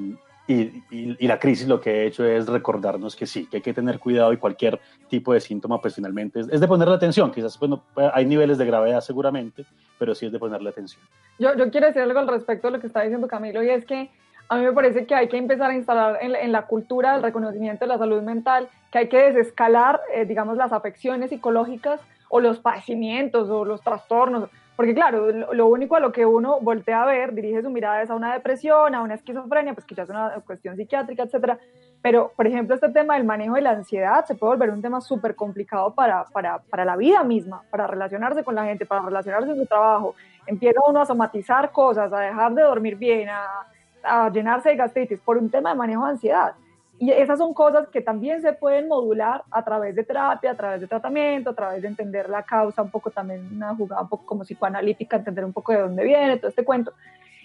[0.48, 3.74] y, y, la crisis lo que ha hecho es recordarnos que sí, que hay que
[3.74, 4.80] tener cuidado y cualquier
[5.10, 7.32] tipo de síntoma, pues finalmente es, de ponerle atención.
[7.32, 7.72] Quizás pues,
[8.14, 9.66] hay niveles de gravedad seguramente,
[9.98, 11.02] pero sí es de ponerle atención.
[11.40, 13.86] Yo, yo quiero decir algo al respecto de lo que está diciendo Camilo y es
[13.86, 14.12] que
[14.48, 17.24] a mí me parece que hay que empezar a instalar en, en la cultura del
[17.24, 22.40] reconocimiento de la salud mental, que hay que desescalar, eh, digamos, las afecciones psicológicas o
[22.40, 27.06] los padecimientos o los trastornos porque claro, lo, único a lo que uno voltea a
[27.06, 30.76] ver, dirige su mirada es a una depresión, a una esquizofrenia, pues es una cuestión
[30.76, 31.58] psiquiátrica, etcétera.
[32.02, 35.00] Pero, por ejemplo, este tema del manejo de la ansiedad se puede volver un tema
[35.00, 39.52] súper complicado para, para, para, la vida misma, para relacionarse con la gente, para relacionarse
[39.52, 40.14] en su trabajo.
[40.46, 43.66] Empieza uno a somatizar cosas, a dejar de dormir bien, a,
[44.04, 46.54] a llenarse de gastritis por un tema de manejo de ansiedad.
[46.98, 50.80] Y esas son cosas que también se pueden modular a través de terapia, a través
[50.80, 54.26] de tratamiento, a través de entender la causa, un poco también una jugada un poco
[54.26, 56.94] como psicoanalítica, entender un poco de dónde viene todo este cuento.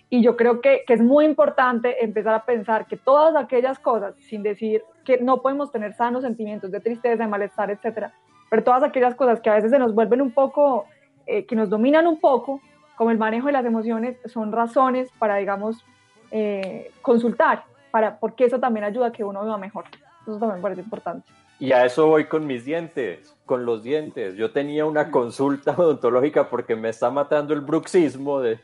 [0.09, 4.15] Y yo creo que, que, es muy importante empezar a pensar que todas aquellas cosas,
[4.17, 8.13] sin decir que no podemos tener sanos sentimientos de tristeza, de malestar, etcétera,
[8.51, 10.87] pero todas aquellas cosas que a veces se nos vuelven un poco,
[11.27, 12.61] eh, que nos dominan un poco,
[12.97, 15.85] como el manejo de las emociones, son razones para, digamos,
[16.33, 19.85] eh, consultar para, porque eso también ayuda a que uno viva mejor.
[20.23, 21.31] Eso también me parece importante.
[21.59, 24.35] Y a eso voy con mis dientes, con los dientes.
[24.37, 28.59] Yo tenía una consulta odontológica porque me está matando el bruxismo de,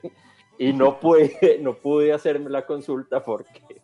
[0.59, 3.83] y no pude, no pude hacerme la consulta porque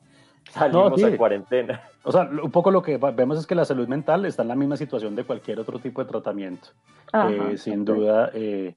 [0.50, 1.82] salimos no, cuarentena.
[2.04, 4.56] O sea, un poco lo que vemos es que la salud mental está en la
[4.56, 6.68] misma situación de cualquier otro tipo de tratamiento.
[7.12, 8.74] Eh, sin duda, eh,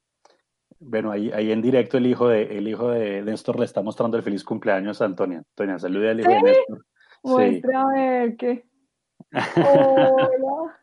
[0.80, 4.18] bueno, ahí, ahí en directo el hijo de el hijo de Néstor le está mostrando
[4.18, 5.40] el feliz cumpleaños a Antonia.
[5.40, 6.86] Antonia, salude al hijo de Néstor.
[7.24, 8.66] Muestra a ver qué.
[9.58, 10.80] Hola.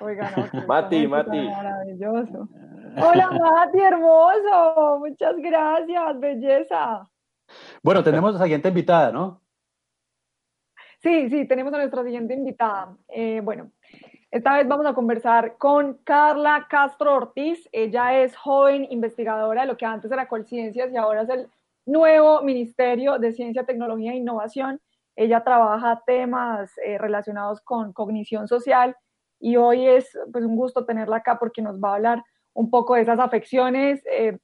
[0.00, 1.48] Oiga, no, Mati, Mati.
[1.48, 2.48] Maravilloso.
[2.96, 4.98] Hola, Mati, hermoso.
[4.98, 7.08] Muchas gracias, belleza.
[7.82, 9.42] Bueno, tenemos a la siguiente invitada, ¿no?
[10.98, 12.96] Sí, sí, tenemos a nuestra siguiente invitada.
[13.08, 13.72] Eh, bueno,
[14.30, 17.68] Esta vez vamos a conversar con Carla Castro Ortiz.
[17.72, 21.48] Ella es joven investigadora de lo que antes era Colciencias y ahora es el
[21.84, 24.80] nuevo Ministerio de Ciencia, Tecnología e Innovación.
[25.16, 28.96] Ella trabaja temas eh, relacionados con cognición social
[29.40, 32.94] y hoy es pues, un gusto tenerla acá porque nos va a hablar un poco
[32.94, 34.38] de esas afecciones eh,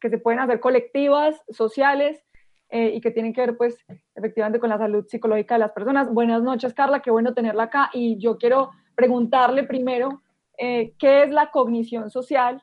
[0.00, 2.22] que se pueden hacer colectivas, sociales
[2.68, 6.08] eh, y que tienen que ver pues efectivamente con la salud psicológica de las personas.
[6.08, 10.22] Buenas noches Carla, qué bueno tenerla acá y yo quiero preguntarle primero
[10.56, 12.62] qué es la cognición social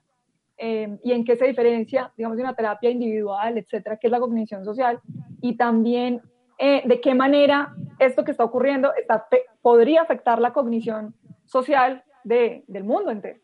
[0.58, 4.64] y en qué se diferencia, digamos, de una terapia individual, etcétera, qué es la cognición
[4.64, 5.00] social
[5.42, 6.22] y también
[6.64, 9.26] eh, de qué manera esto que está ocurriendo está,
[9.64, 11.16] podría afectar la cognición
[11.46, 13.40] social de, del mundo entero.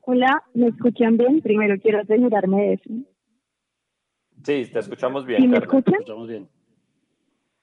[0.00, 1.40] Hola, ¿me escuchan bien?
[1.40, 2.90] Primero quiero asegurarme de eso.
[4.42, 5.42] Sí, te escuchamos bien.
[5.42, 5.94] ¿Sí me escuchan?
[5.94, 6.48] escuchamos bien.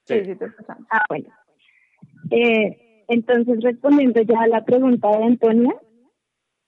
[0.05, 0.87] Sí, sí, te escuchamos.
[0.89, 1.27] Ah, bueno.
[2.31, 5.75] Eh, entonces, respondiendo ya a la pregunta de Antonia,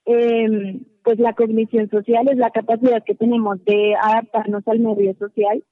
[0.06, 5.62] eh, pues la cognición social es la capacidad que tenemos de adaptarnos al medio social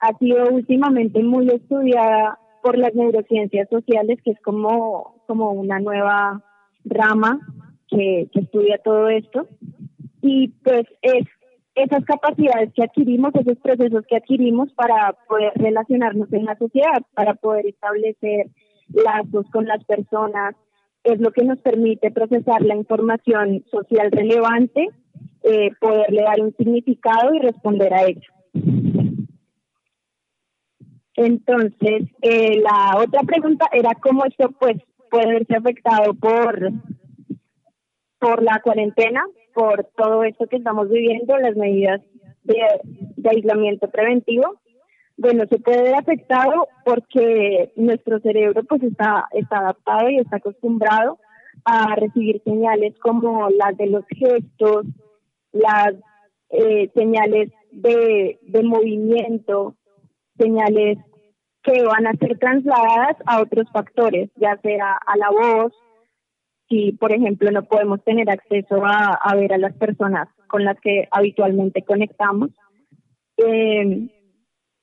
[0.00, 6.42] ha sido últimamente muy estudiada por las neurociencias sociales, que es como, como una nueva
[6.84, 7.40] rama
[7.88, 9.48] que, estudia todo esto.
[10.20, 11.26] Y pues es
[11.74, 17.34] esas capacidades que adquirimos, esos procesos que adquirimos para poder relacionarnos en la sociedad, para
[17.34, 18.46] poder establecer
[18.88, 20.54] lazos con las personas,
[21.04, 24.88] es lo que nos permite procesar la información social relevante,
[25.42, 28.26] eh, poderle dar un significado y responder a ella.
[31.14, 34.76] Entonces, eh, la otra pregunta era cómo esto pues
[35.10, 36.72] puede verse afectado por,
[38.18, 39.24] por la cuarentena,
[39.54, 42.02] por todo esto que estamos viviendo, las medidas
[42.44, 42.60] de,
[43.28, 44.60] aislamiento preventivo.
[45.18, 51.18] Bueno, se puede ver afectado porque nuestro cerebro pues está, está adaptado y está acostumbrado
[51.64, 54.84] a recibir señales como las de los gestos,
[55.52, 55.94] las
[56.50, 59.74] eh, señales de, de movimiento,
[60.38, 60.98] señales
[61.62, 65.72] que van a ser trasladadas a otros factores, ya sea a la voz,
[66.68, 71.08] si por ejemplo no podemos tener acceso a, ver a las personas con las que
[71.10, 72.50] habitualmente conectamos.
[73.38, 74.08] Eh,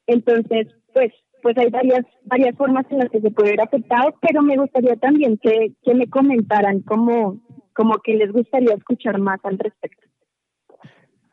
[0.07, 4.41] entonces, pues, pues hay varias, varias formas en las que se puede ver afectado, pero
[4.41, 7.41] me gustaría también que, que me comentaran cómo,
[7.73, 10.07] como que les gustaría escuchar más al respecto.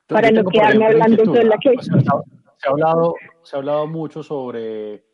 [0.09, 1.75] para no quedarme hablando de la que...
[1.81, 5.05] Se ha hablado, se ha hablado mucho sobre,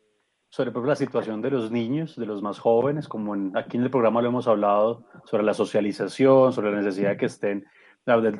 [0.49, 4.21] sobre la situación de los niños, de los más jóvenes, como aquí en el programa
[4.21, 7.65] lo hemos hablado, sobre la socialización, sobre la necesidad de que estén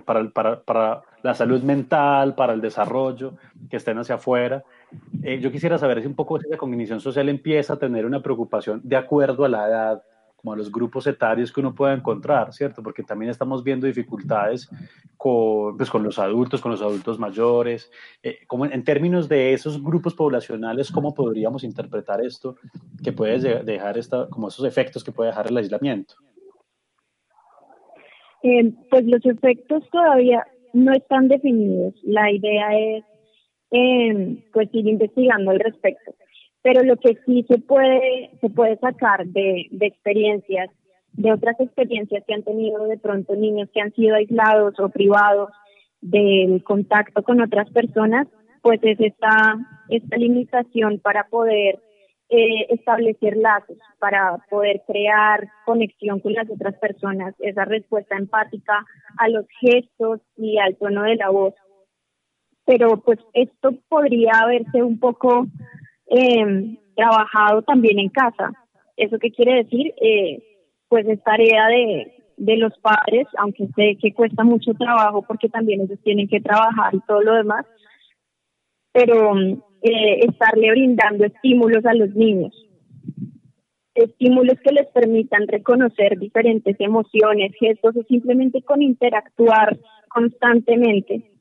[0.06, 3.36] para, para, para la salud mental, para el desarrollo,
[3.70, 4.64] que estén hacia afuera.
[5.24, 8.82] Eh, yo quisiera saber si un poco esa cognición social empieza a tener una preocupación
[8.84, 10.04] de acuerdo a la edad,
[10.38, 12.82] como a los grupos etarios que uno pueda encontrar, ¿cierto?
[12.84, 14.70] Porque también estamos viendo dificultades
[15.18, 17.92] con, pues, con los adultos, con los adultos mayores.
[18.24, 22.56] Eh, como en, términos de esos grupos poblacionales, ¿cómo podríamos interpretar esto
[23.04, 26.16] que puede dejar esta, como esos efectos que puede dejar el aislamiento?
[28.44, 31.96] Eh, pues los efectos todavía no están definidos.
[32.04, 33.04] La idea es
[33.72, 36.16] eh, pues ir investigando al respecto
[36.68, 40.70] pero lo que sí se puede, se puede sacar de, de experiencias,
[41.14, 45.50] de otras experiencias que han tenido de pronto niños que han sido aislados o privados
[46.02, 48.28] del contacto con otras personas,
[48.62, 49.56] pues es esta,
[49.88, 51.80] esta limitación para poder
[52.28, 58.86] eh, establecer lazos, para poder crear conexión con las otras personas, esa respuesta empática
[59.18, 61.54] a los gestos y al tono de la voz.
[62.68, 65.48] Pero pues esto podría verse un poco
[66.12, 68.52] eh, trabajado también en casa.
[68.96, 69.94] ¿Eso qué quiere decir?
[70.00, 70.44] Eh,
[70.88, 75.82] pues es tarea de, de los padres, aunque sé que cuesta mucho trabajo porque también
[75.82, 77.66] ellos tienen que trabajar y todo lo demás,
[78.92, 79.36] pero
[79.82, 82.54] eh, estarle brindando estímulos a los niños,
[83.96, 89.78] estímulos que les permitan reconocer diferentes emociones, gestos o simplemente con interactuar
[90.10, 91.32] constantemente.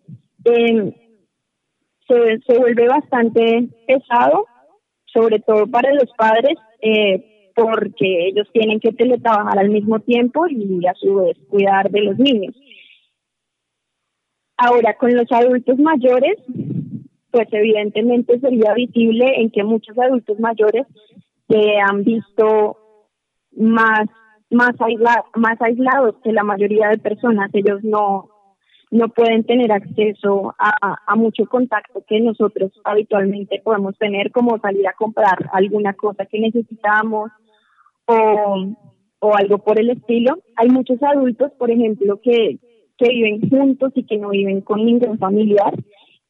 [0.45, 1.06] Eh,
[2.09, 4.47] se, se vuelve bastante pesado
[5.17, 10.87] sobre todo para los padres, eh, porque ellos tienen que teletrabajar al mismo tiempo y
[10.87, 12.55] a su vez cuidar de los niños.
[14.59, 16.37] Ahora, con los adultos mayores,
[17.31, 20.87] pues evidentemente sería visible en que muchos adultos mayores
[21.49, 22.77] se han visto
[23.53, 24.09] más
[24.49, 24.77] más,
[25.35, 27.51] más aislados que la mayoría de personas.
[27.53, 28.29] Ellos no,
[28.91, 34.93] no pueden tener acceso a, mucho contacto que nosotros habitualmente podemos tener, como salir a
[34.93, 37.31] comprar alguna cosa que necesitamos
[38.07, 38.67] o,
[39.19, 40.39] o algo por el estilo.
[40.57, 42.59] Hay muchos adultos, por ejemplo, que,
[42.97, 45.75] que viven juntos y que no viven con ningún familiar,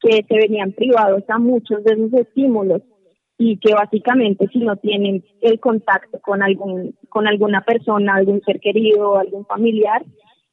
[0.01, 2.83] que se venían privados a muchos de esos estímulos
[3.39, 8.61] y que básicamente si no tienen el contacto con algún con alguna persona, algún ser
[8.61, 10.05] querido, algún familiar,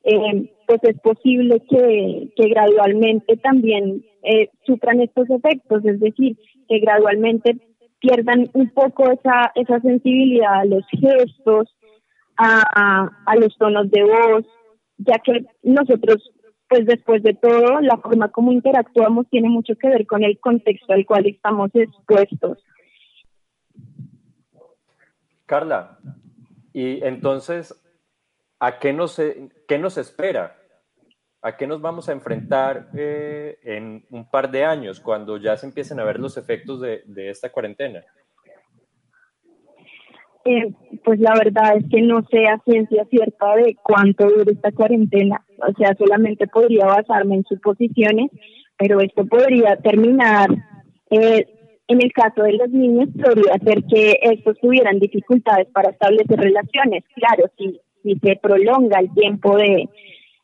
[0.04, 6.38] eh, pues es posible que, que gradualmente también eh, sufran estos efectos, es decir,
[6.68, 7.58] que gradualmente
[8.00, 11.74] pierdan un poco esa, esa sensibilidad a los gestos,
[12.38, 14.46] a, a los tonos de voz,
[14.98, 16.32] ya que nosotros,
[16.68, 20.94] pues después de todo, la forma como interactuamos tiene mucho que ver con el contexto
[20.94, 22.64] al cual estamos expuestos.
[25.46, 26.00] Carla,
[26.74, 27.80] y entonces,
[28.64, 29.22] ¿a qué nos,
[29.68, 30.56] qué nos espera?
[31.42, 35.66] ¿A qué nos vamos a enfrentar eh, en un par de años cuando ya se
[35.66, 38.02] empiecen a ver los efectos de, esta cuarentena?
[40.46, 40.72] Eh,
[41.04, 45.46] pues la verdad es que no sé a ciencia cierta de cuánto dure esta cuarentena.
[45.58, 48.32] O sea, solamente podría basarme en suposiciones,
[48.78, 50.48] pero esto podría terminar
[51.10, 51.48] eh,
[51.90, 57.04] en el caso de los niños, podría ser que estos tuvieran dificultades para establecer relaciones.
[57.14, 59.90] Claro, si, si se prolonga el tiempo de,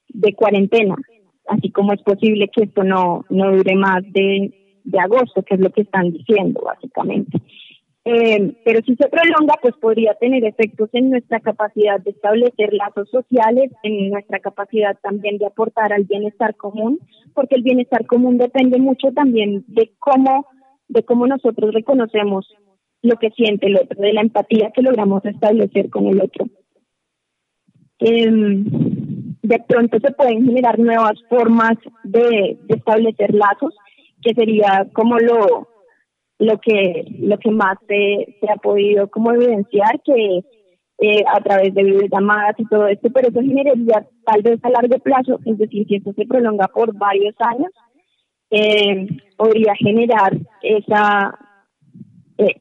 [0.10, 0.96] de cuarentena,
[1.48, 4.54] así como es posible que esto no, no dure más de,
[4.84, 7.40] de agosto, que es lo que están diciendo, básicamente.
[8.06, 13.10] Eh, pero si se prolonga, pues podría tener efectos en nuestra capacidad de establecer lazos
[13.10, 17.00] sociales, en nuestra capacidad también de aportar al bienestar común,
[17.36, 20.48] porque el bienestar común depende mucho también de cómo
[20.88, 22.48] de cómo nosotros reconocemos
[23.02, 26.48] lo que siente el otro, de la empatía que logramos establecer con el otro.
[28.00, 28.64] Em,
[29.42, 33.76] de pronto se pueden generar nuevas formas de, establecer lazos,
[34.22, 35.68] que sería como lo,
[36.40, 40.44] lo que lo que más se, ha podido como evidenciar que
[41.02, 45.00] eh, a través de videollamadas y todo esto, pero eso generaría tal vez a largo
[45.00, 47.72] plazo, es decir, si esto se prolonga por varios años,
[48.52, 51.38] eh, podría generar esa,
[52.38, 52.56] eh,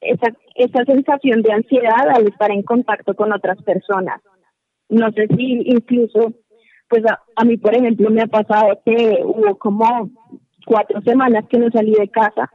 [0.00, 4.20] esa, esa sensación de ansiedad al estar en contacto con otras personas.
[4.88, 6.32] No sé si incluso,
[6.88, 10.10] pues a, a mí, por ejemplo, me ha pasado que hubo como
[10.66, 12.50] cuatro semanas que no salí de casa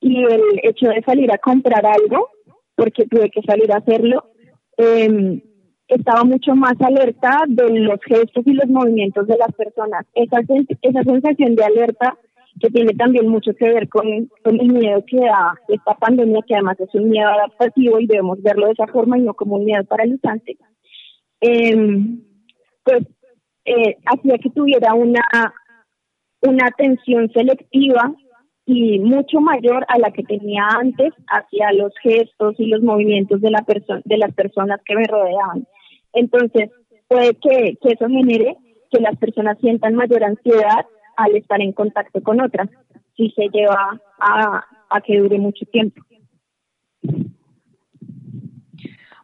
[0.00, 2.28] y el hecho de salir a comprar algo,
[2.74, 4.30] porque tuve que salir a hacerlo,
[4.76, 5.42] eh,
[5.88, 10.06] estaba mucho más alerta de los gestos y los movimientos de las personas.
[10.14, 10.40] Esa,
[10.82, 12.18] esa sensación de alerta
[12.60, 16.80] que tiene también mucho que ver con, el miedo que da esta pandemia, que además
[16.80, 19.84] es un miedo adaptativo y debemos verlo de esa forma y no como un miedo
[19.84, 20.56] paralizante,
[21.40, 22.22] em,
[22.84, 23.06] pues
[23.64, 25.22] eh, hacía que tuviera una,
[26.42, 28.14] una atención selectiva
[28.64, 33.50] y mucho mayor a la que tenía antes hacia los gestos y los movimientos de,
[33.50, 33.64] la
[34.04, 35.66] de las personas que me rodeaban.
[36.12, 36.70] Entonces,
[37.08, 38.56] puede que, eso genere
[38.90, 42.68] que las personas sientan mayor ansiedad al estar en contacto con otras,
[43.16, 46.02] si se lleva a, a que dure mucho tiempo.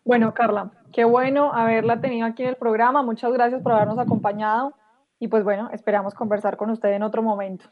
[0.04, 3.02] Bueno, Carla, qué bueno haberla tenido aquí en el programa.
[3.02, 4.74] Muchas gracias por habernos acompañado
[5.18, 7.64] y pues bueno, esperamos conversar con usted en otro momento.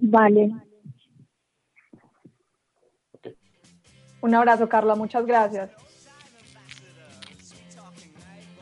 [0.00, 0.50] Vale.
[4.20, 4.94] Un abrazo, Carla.
[4.94, 5.70] Muchas gracias.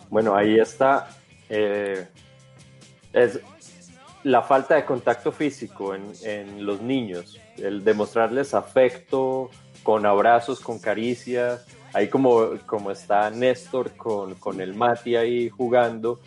[0.08, 1.08] Bueno, ahí está.
[1.48, 2.06] Eh,
[3.12, 3.40] es
[4.24, 9.50] la falta de contacto físico en, los niños, el demostrarles afecto
[9.82, 11.66] con abrazos, con caricias.
[11.92, 16.20] Ahí como, como está Néstor con, con el Mati ahí jugando,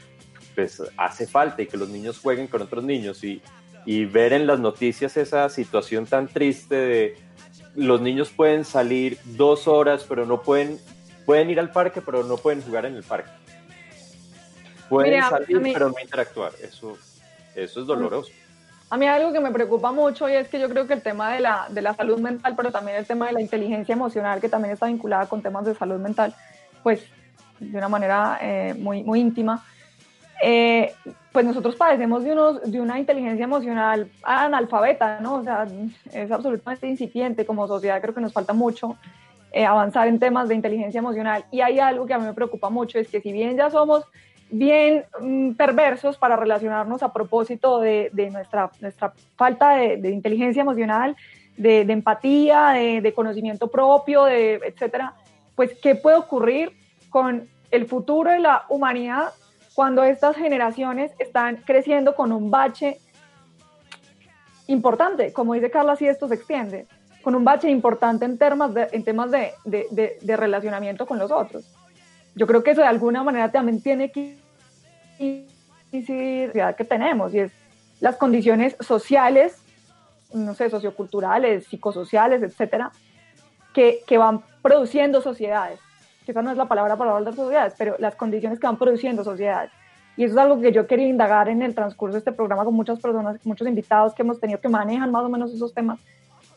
[0.56, 3.42] pues hace falta y que los niños jueguen con otros niños y,
[3.86, 7.18] y ver en las noticias esa situación tan triste de
[7.76, 10.80] los niños pueden salir dos horas, pero no pueden,
[11.26, 13.32] pueden ir al parque, pero no pueden jugar en el parque.
[14.90, 16.52] Pueden salir, pero no interactuar.
[16.62, 16.98] Eso,
[17.56, 18.32] eso es doloroso.
[18.94, 21.34] A mí algo que me preocupa mucho y es que yo creo que el tema
[21.34, 24.50] de la, de la salud mental, pero también el tema de la inteligencia emocional, que
[24.50, 26.36] también está vinculada con temas de salud mental,
[26.84, 27.04] pues
[27.60, 29.66] de una manera eh, muy, muy íntima,
[30.44, 30.94] eh,
[31.32, 35.38] pues nosotros padecemos de, unos, de una inteligencia emocional analfabeta, ¿no?
[35.38, 35.66] O sea,
[36.12, 38.96] es absolutamente incipiente como sociedad, creo que nos falta mucho
[39.54, 41.46] eh, avanzar en temas de inteligencia emocional.
[41.50, 44.06] Y hay algo que a mí me preocupa mucho, es que si bien ya somos
[44.54, 51.16] bien mm, perversos para relacionarnos a propósito de, nuestra, nuestra falta de, inteligencia emocional,
[51.58, 55.16] de, empatía, de, conocimiento propio, de, etcétera,
[55.56, 56.72] pues ¿qué puede ocurrir
[57.10, 59.32] con el futuro de la humanidad
[59.74, 63.00] cuando estas generaciones están creciendo con un bache
[64.68, 65.34] importante?
[65.34, 66.88] Como dice Carla, si esto se extiende.
[67.24, 71.32] con un bache importante en temas, de, en temas de, de, de, relacionamiento con los
[71.32, 71.64] otros.
[72.36, 74.43] Yo creo que eso de alguna manera también tiene que
[75.92, 77.52] que tenemos y es
[78.00, 79.62] las condiciones sociales,
[80.34, 82.92] no sé, socioculturales, psicosociales, etcétera,
[83.74, 85.80] que, que van produciendo sociedades.
[86.26, 89.24] Esa no es la palabra para hablar de sociedades, pero las condiciones que van produciendo
[89.24, 89.72] sociedades.
[90.16, 92.74] Y eso es algo que yo quería indagar en el transcurso de este programa con
[92.74, 96.00] muchas personas, muchos invitados que hemos tenido que manejan más o menos esos temas.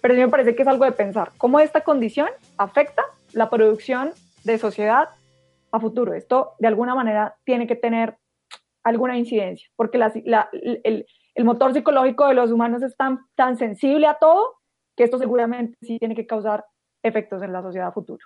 [0.00, 3.02] Pero a mí me parece que es algo de pensar, cómo esta condición afecta
[3.32, 4.12] la producción
[4.44, 5.08] de sociedad
[5.72, 6.14] a futuro.
[6.14, 8.16] Esto de alguna manera tiene que tener
[8.86, 14.14] alguna incidencia, porque el, el, motor psicológico de los humanos es tan, tan sensible a
[14.14, 14.60] todo
[14.96, 16.64] que esto seguramente sí tiene que causar
[17.02, 18.24] efectos en la sociedad a futuro.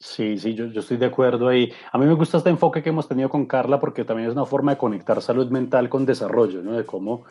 [0.00, 1.70] Sí, sí, yo, yo, estoy de acuerdo ahí.
[1.92, 4.46] A mí me gusta este enfoque que hemos tenido con Carla porque también es una
[4.46, 6.72] forma de conectar salud mental con desarrollo, ¿no?
[6.72, 7.26] De cómo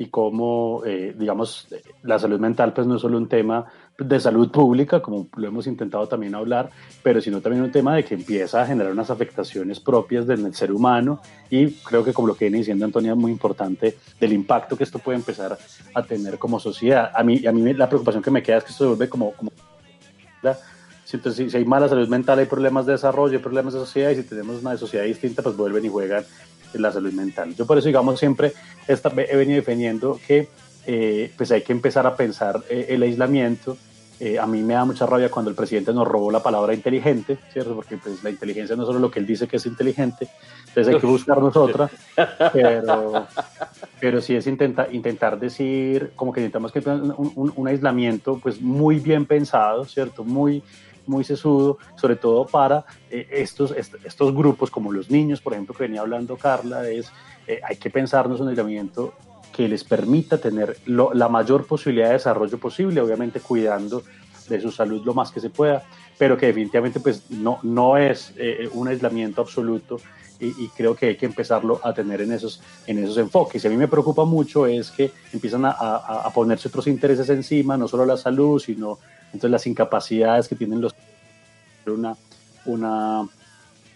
[0.00, 1.68] y cómo, eh, digamos,
[2.04, 3.66] la salud mental pues no es solo un tema
[3.98, 6.70] de salud pública, como lo hemos intentado también hablar,
[7.02, 10.72] pero sino también un tema de que empieza a generar unas afectaciones propias del ser
[10.72, 11.20] humano
[11.50, 14.84] y creo que como lo que viene diciendo Antonia, es muy importante del impacto que
[14.84, 15.58] esto puede empezar
[15.92, 17.10] a tener como sociedad.
[17.14, 19.32] A mí, a mí la preocupación que me queda es que esto se vuelve como...
[19.32, 19.52] como
[21.04, 24.16] si, si hay mala salud mental, hay problemas de desarrollo, hay problemas de sociedad, y
[24.16, 26.24] si tenemos una sociedad distinta, pues vuelven y juegan
[26.74, 27.54] la salud mental.
[27.54, 28.52] Yo por eso, digamos, siempre
[28.86, 30.48] esta, he venido defendiendo que
[30.86, 33.76] eh, pues hay que empezar a pensar eh, el aislamiento.
[34.18, 37.38] Eh, a mí me da mucha rabia cuando el presidente nos robó la palabra inteligente,
[37.52, 37.74] ¿cierto?
[37.74, 40.28] Porque pues, la inteligencia no es solo lo que él dice que es inteligente,
[40.68, 41.90] entonces hay que buscarnos otra,
[42.52, 43.26] pero,
[43.98, 48.60] pero sí es intentar intentar decir, como que necesitamos que un, un, un aislamiento pues
[48.60, 50.22] muy bien pensado, ¿cierto?
[50.22, 50.62] Muy,
[51.10, 55.82] muy sesudo, sobre todo para eh, estos, estos grupos como los niños, por ejemplo, que
[55.82, 57.10] venía hablando Carla, es
[57.46, 59.12] eh, hay que pensarnos en un aislamiento
[59.52, 64.02] que les permita tener la mayor posibilidad de desarrollo posible, obviamente cuidando
[64.48, 65.82] de su salud lo más que se pueda,
[66.16, 69.98] pero que definitivamente pues no, no es eh, un aislamiento absoluto
[70.42, 73.62] y, creo que hay que empezarlo a tener en esos, en esos enfoques.
[73.62, 77.86] Y a mí me preocupa mucho es que empiezan a ponerse otros intereses encima, no
[77.86, 78.98] solo la salud, sino
[79.32, 80.94] entonces las incapacidades que tienen los
[81.86, 82.16] una,
[82.64, 83.28] una,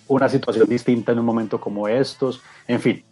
[0.08, 3.04] una situación distinta en un momento como estos, en fin,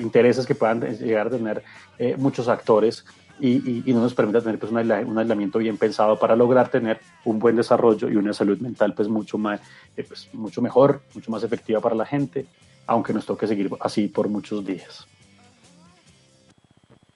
[0.00, 1.62] intereses que puedan llegar a tener
[1.98, 3.04] eh, muchos actores
[3.38, 7.38] y, y, no nos permita tener pues, un, aislamiento bien pensado para lograr tener un
[7.38, 9.60] buen desarrollo y una salud mental pues mucho, más,
[9.96, 12.46] eh, pues, mucho mejor, mucho más efectiva para la gente,
[12.86, 15.06] aunque nos toque seguir así por muchos días.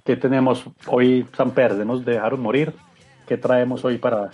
[0.05, 2.75] ¿Qué tenemos hoy, San Perdemos de dejaron morir?
[3.27, 4.31] ¿Qué traemos hoy para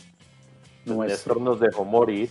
[0.87, 2.31] Néstor nos dejó morir.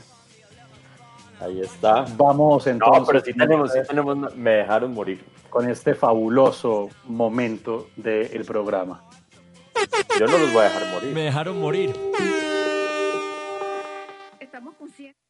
[1.39, 2.05] Ahí está.
[2.15, 3.01] Vamos entonces.
[3.01, 5.23] No, pero sí tenemos, sí tenemos, me dejaron morir.
[5.49, 9.03] Con este fabuloso momento del programa.
[10.19, 11.13] Yo no los voy a dejar morir.
[11.13, 11.95] Me dejaron morir.
[14.39, 15.21] Estamos conscientes.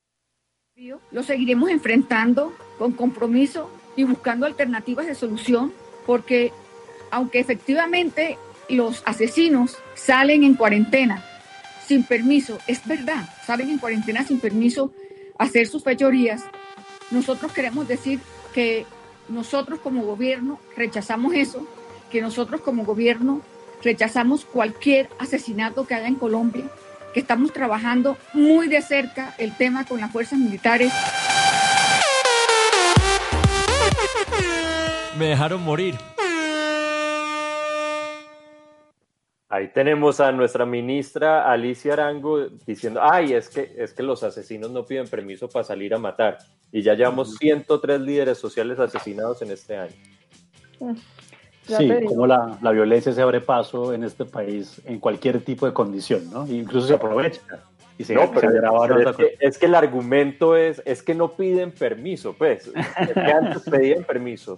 [1.12, 5.74] Lo seguiremos enfrentando con compromiso y buscando alternativas de solución,
[6.06, 6.52] porque
[7.12, 11.24] aunque efectivamente los asesinos salen en cuarentena
[11.86, 14.92] sin permiso, es verdad, salen en cuarentena sin permiso
[15.38, 16.44] hacer sus fechorías,
[17.12, 18.20] nosotros queremos decir
[18.54, 18.86] que
[19.30, 21.68] nosotros como gobierno rechazamos eso,
[22.12, 23.42] que nosotros como gobierno
[23.84, 26.66] rechazamos cualquier asesinato que haya en Colombia,
[27.14, 30.92] que estamos trabajando muy de cerca el tema con las fuerzas militares.
[35.18, 35.96] Me dejaron morir.
[39.48, 44.72] Ahí tenemos a nuestra ministra Alicia Arango diciendo, ay, es que, es que los asesinos
[44.72, 46.40] no piden permiso para salir a matar.
[46.72, 49.94] Y ya llevamos 103 líderes sociales asesinados en este año.
[51.62, 55.74] sí, como la, la, violencia se abre paso en este país en cualquier tipo de
[55.74, 56.48] condición, ¿no?
[56.48, 57.42] Incluso se aprovecha.
[58.00, 61.72] Y se, no, pero, es, que, es, que, el argumento es, es que no piden
[61.72, 62.68] permiso, pues.
[62.68, 64.58] Es que antes pedían permiso.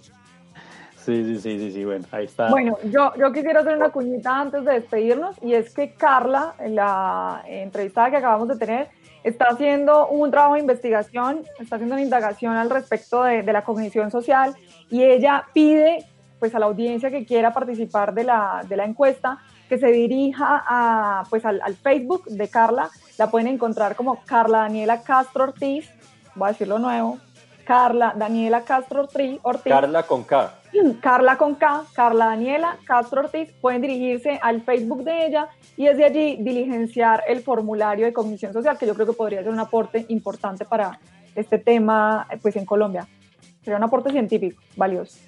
[1.04, 2.50] Sí, sí, sí, sí, bueno, ahí está.
[2.50, 6.74] Bueno, yo, yo quisiera hacer una cuñita antes de despedirnos y es que Carla, en
[6.74, 8.88] la entrevista que acabamos de tener,
[9.24, 13.64] está haciendo un trabajo de investigación, está haciendo una indagación al respecto de, de la
[13.64, 14.54] cognición social
[14.90, 16.04] y ella pide
[16.38, 19.38] pues a la audiencia que quiera participar de la, de la encuesta
[19.68, 24.60] que se dirija a, pues al, al, Facebook de Carla, la pueden encontrar como Carla
[24.60, 25.90] Daniela Castro Ortiz,
[26.34, 27.18] voy a decirlo nuevo,
[27.64, 29.40] Carla Daniela Castro Ortiz.
[29.64, 30.54] Carla con K.
[31.00, 36.04] Carla con K, Carla Daniela, Castro Ortiz, pueden dirigirse al Facebook de ella y desde
[36.04, 40.06] allí diligenciar el formulario de cognición social, que yo creo que podría ser un aporte
[40.08, 40.98] importante para
[41.34, 43.06] este tema pues en Colombia.
[43.62, 45.18] Sería un aporte científico valioso.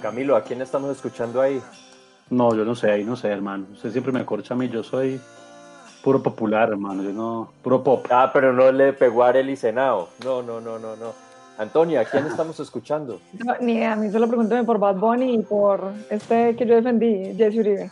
[0.00, 1.60] Camilo, ¿a quién estamos escuchando ahí?
[2.30, 3.66] No, yo no sé, ahí no sé, hermano.
[3.72, 5.20] Usted siempre me corcha a mí, yo soy
[6.02, 8.06] puro popular, hermano, yo no, puro pop.
[8.10, 10.08] Ah, pero no le pegó a Arely Senao.
[10.24, 11.12] No, no, no, no, no.
[11.58, 13.20] Antonia, ¿a quién estamos escuchando?
[13.44, 16.76] No, ni idea, a mí solo pregúnteme por Bad Bunny y por este que yo
[16.76, 17.90] defendí, Jesse Uribe.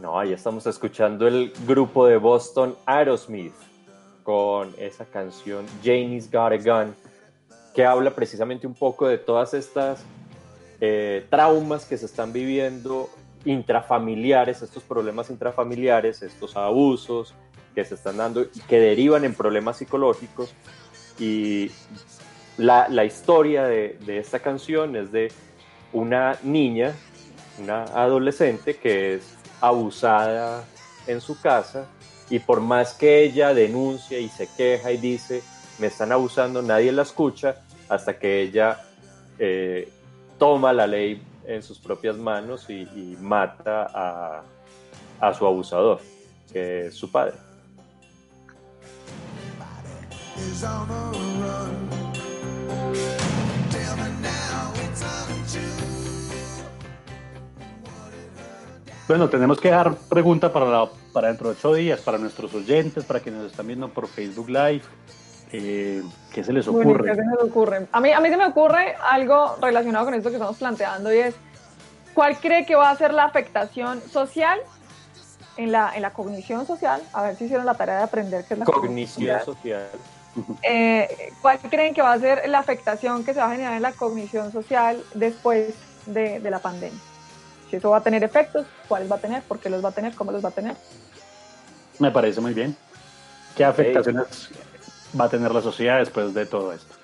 [0.00, 3.52] No, ahí estamos escuchando el grupo de Boston Aerosmith
[4.22, 6.94] con esa canción Janie's Got a Gun,
[7.74, 10.02] que habla precisamente un poco de todas estas
[10.80, 13.10] eh, traumas que se están viviendo
[13.44, 17.34] intrafamiliares, estos problemas intrafamiliares, estos abusos
[17.74, 20.54] que se están dando y que derivan en problemas psicológicos.
[21.18, 21.70] Y
[22.56, 25.32] la, la historia de, esta canción es de
[25.92, 26.94] una niña,
[27.58, 30.64] una adolescente que es abusada
[31.06, 31.86] en su casa
[32.28, 35.42] y por más que ella denuncia y se queja y dice,
[35.78, 37.56] me están abusando, nadie la escucha
[37.88, 38.78] hasta que ella
[39.38, 39.88] eh,
[40.40, 44.42] toma la ley en sus propias manos y, mata a,
[45.20, 46.00] a, su abusador,
[46.50, 47.34] que es su padre.
[59.06, 63.04] Bueno, tenemos que dar pregunta para, la, para dentro de ocho días, para nuestros oyentes,
[63.04, 64.82] para quienes nos están viendo por Facebook Live.
[65.52, 66.84] Eh, ¿Qué se les ocurre?
[66.84, 67.86] Bueno, ¿qué se les ocurre?
[67.90, 71.18] A mí, a mí se me ocurre algo relacionado con esto que estamos planteando y
[71.18, 71.34] es,
[72.14, 74.60] ¿cuál cree que va a ser la afectación social
[75.56, 77.02] en la, en la cognición social?
[77.12, 79.88] A ver si hicieron la tarea de aprender qué es la cognición, social.
[80.62, 83.82] Eh, ¿Cuál creen que va a ser la afectación que se va a generar en
[83.82, 85.74] la cognición social después
[86.06, 87.00] de, de la pandemia?
[87.68, 89.92] Si eso va a tener efectos, cuáles va a tener, por qué los va a
[89.92, 90.76] tener, cómo los va a tener.
[91.98, 92.76] Me parece muy bien.
[93.56, 94.50] ¿Qué afectaciones
[95.18, 96.94] va a tener la sociedad después de todo esto?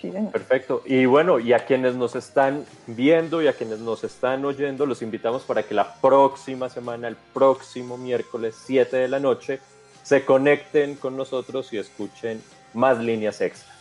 [0.00, 0.82] Sí, Perfecto.
[0.86, 5.02] Y bueno, y a quienes nos están viendo y a quienes nos están oyendo, los
[5.02, 9.58] invitamos para que la próxima semana, el próximo miércoles 7 de la noche,
[10.04, 12.40] se conecten con nosotros y escuchen
[12.74, 13.74] más líneas extra.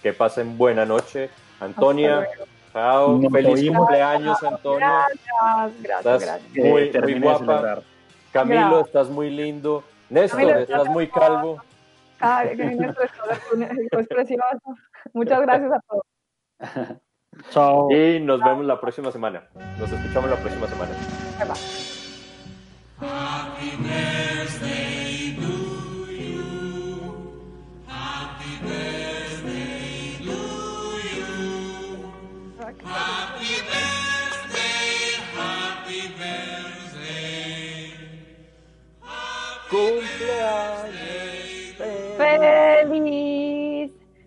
[0.00, 1.28] Que pasen buena noche.
[1.58, 2.26] Antonia,
[2.72, 3.20] chao.
[3.30, 4.78] Feliz cumpleaños, Antonio.
[4.78, 6.56] Gracias, gracias, estás gracias.
[6.56, 7.82] Muy, muy guapa.
[8.32, 8.86] Camilo, Gracias.
[8.86, 9.82] estás muy lindo.
[10.08, 11.60] Néstor, Camilo, estás muy calvo.
[12.24, 14.76] Es, precioso.
[15.12, 16.04] Muchas gracias a todos.
[17.50, 17.90] Chao.
[17.90, 19.48] Y nos vemos la próxima semana.
[19.78, 20.92] Nos escuchamos la próxima semana.
[21.38, 21.48] Bye,
[23.78, 24.93] bye.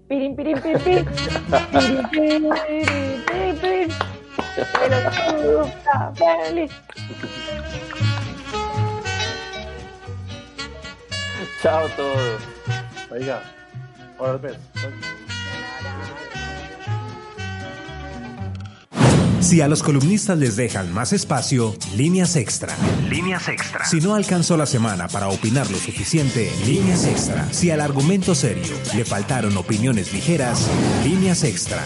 [0.08, 1.06] Pirin, pirin, pirin, pirin.
[1.72, 3.90] Pirin, pirin, pirin, pirin.
[4.74, 6.72] Pero estás feliz.
[11.62, 12.42] Chao a todos.
[13.12, 13.42] Oiga,
[14.18, 14.58] ahora ves.
[19.40, 22.76] Si a los columnistas les dejan más espacio, líneas extra.
[23.08, 23.86] Líneas extra.
[23.86, 27.48] Si no alcanzó la semana para opinar lo suficiente, líneas extra.
[27.54, 30.68] Si al argumento serio le faltaron opiniones ligeras,
[31.04, 31.84] líneas extra.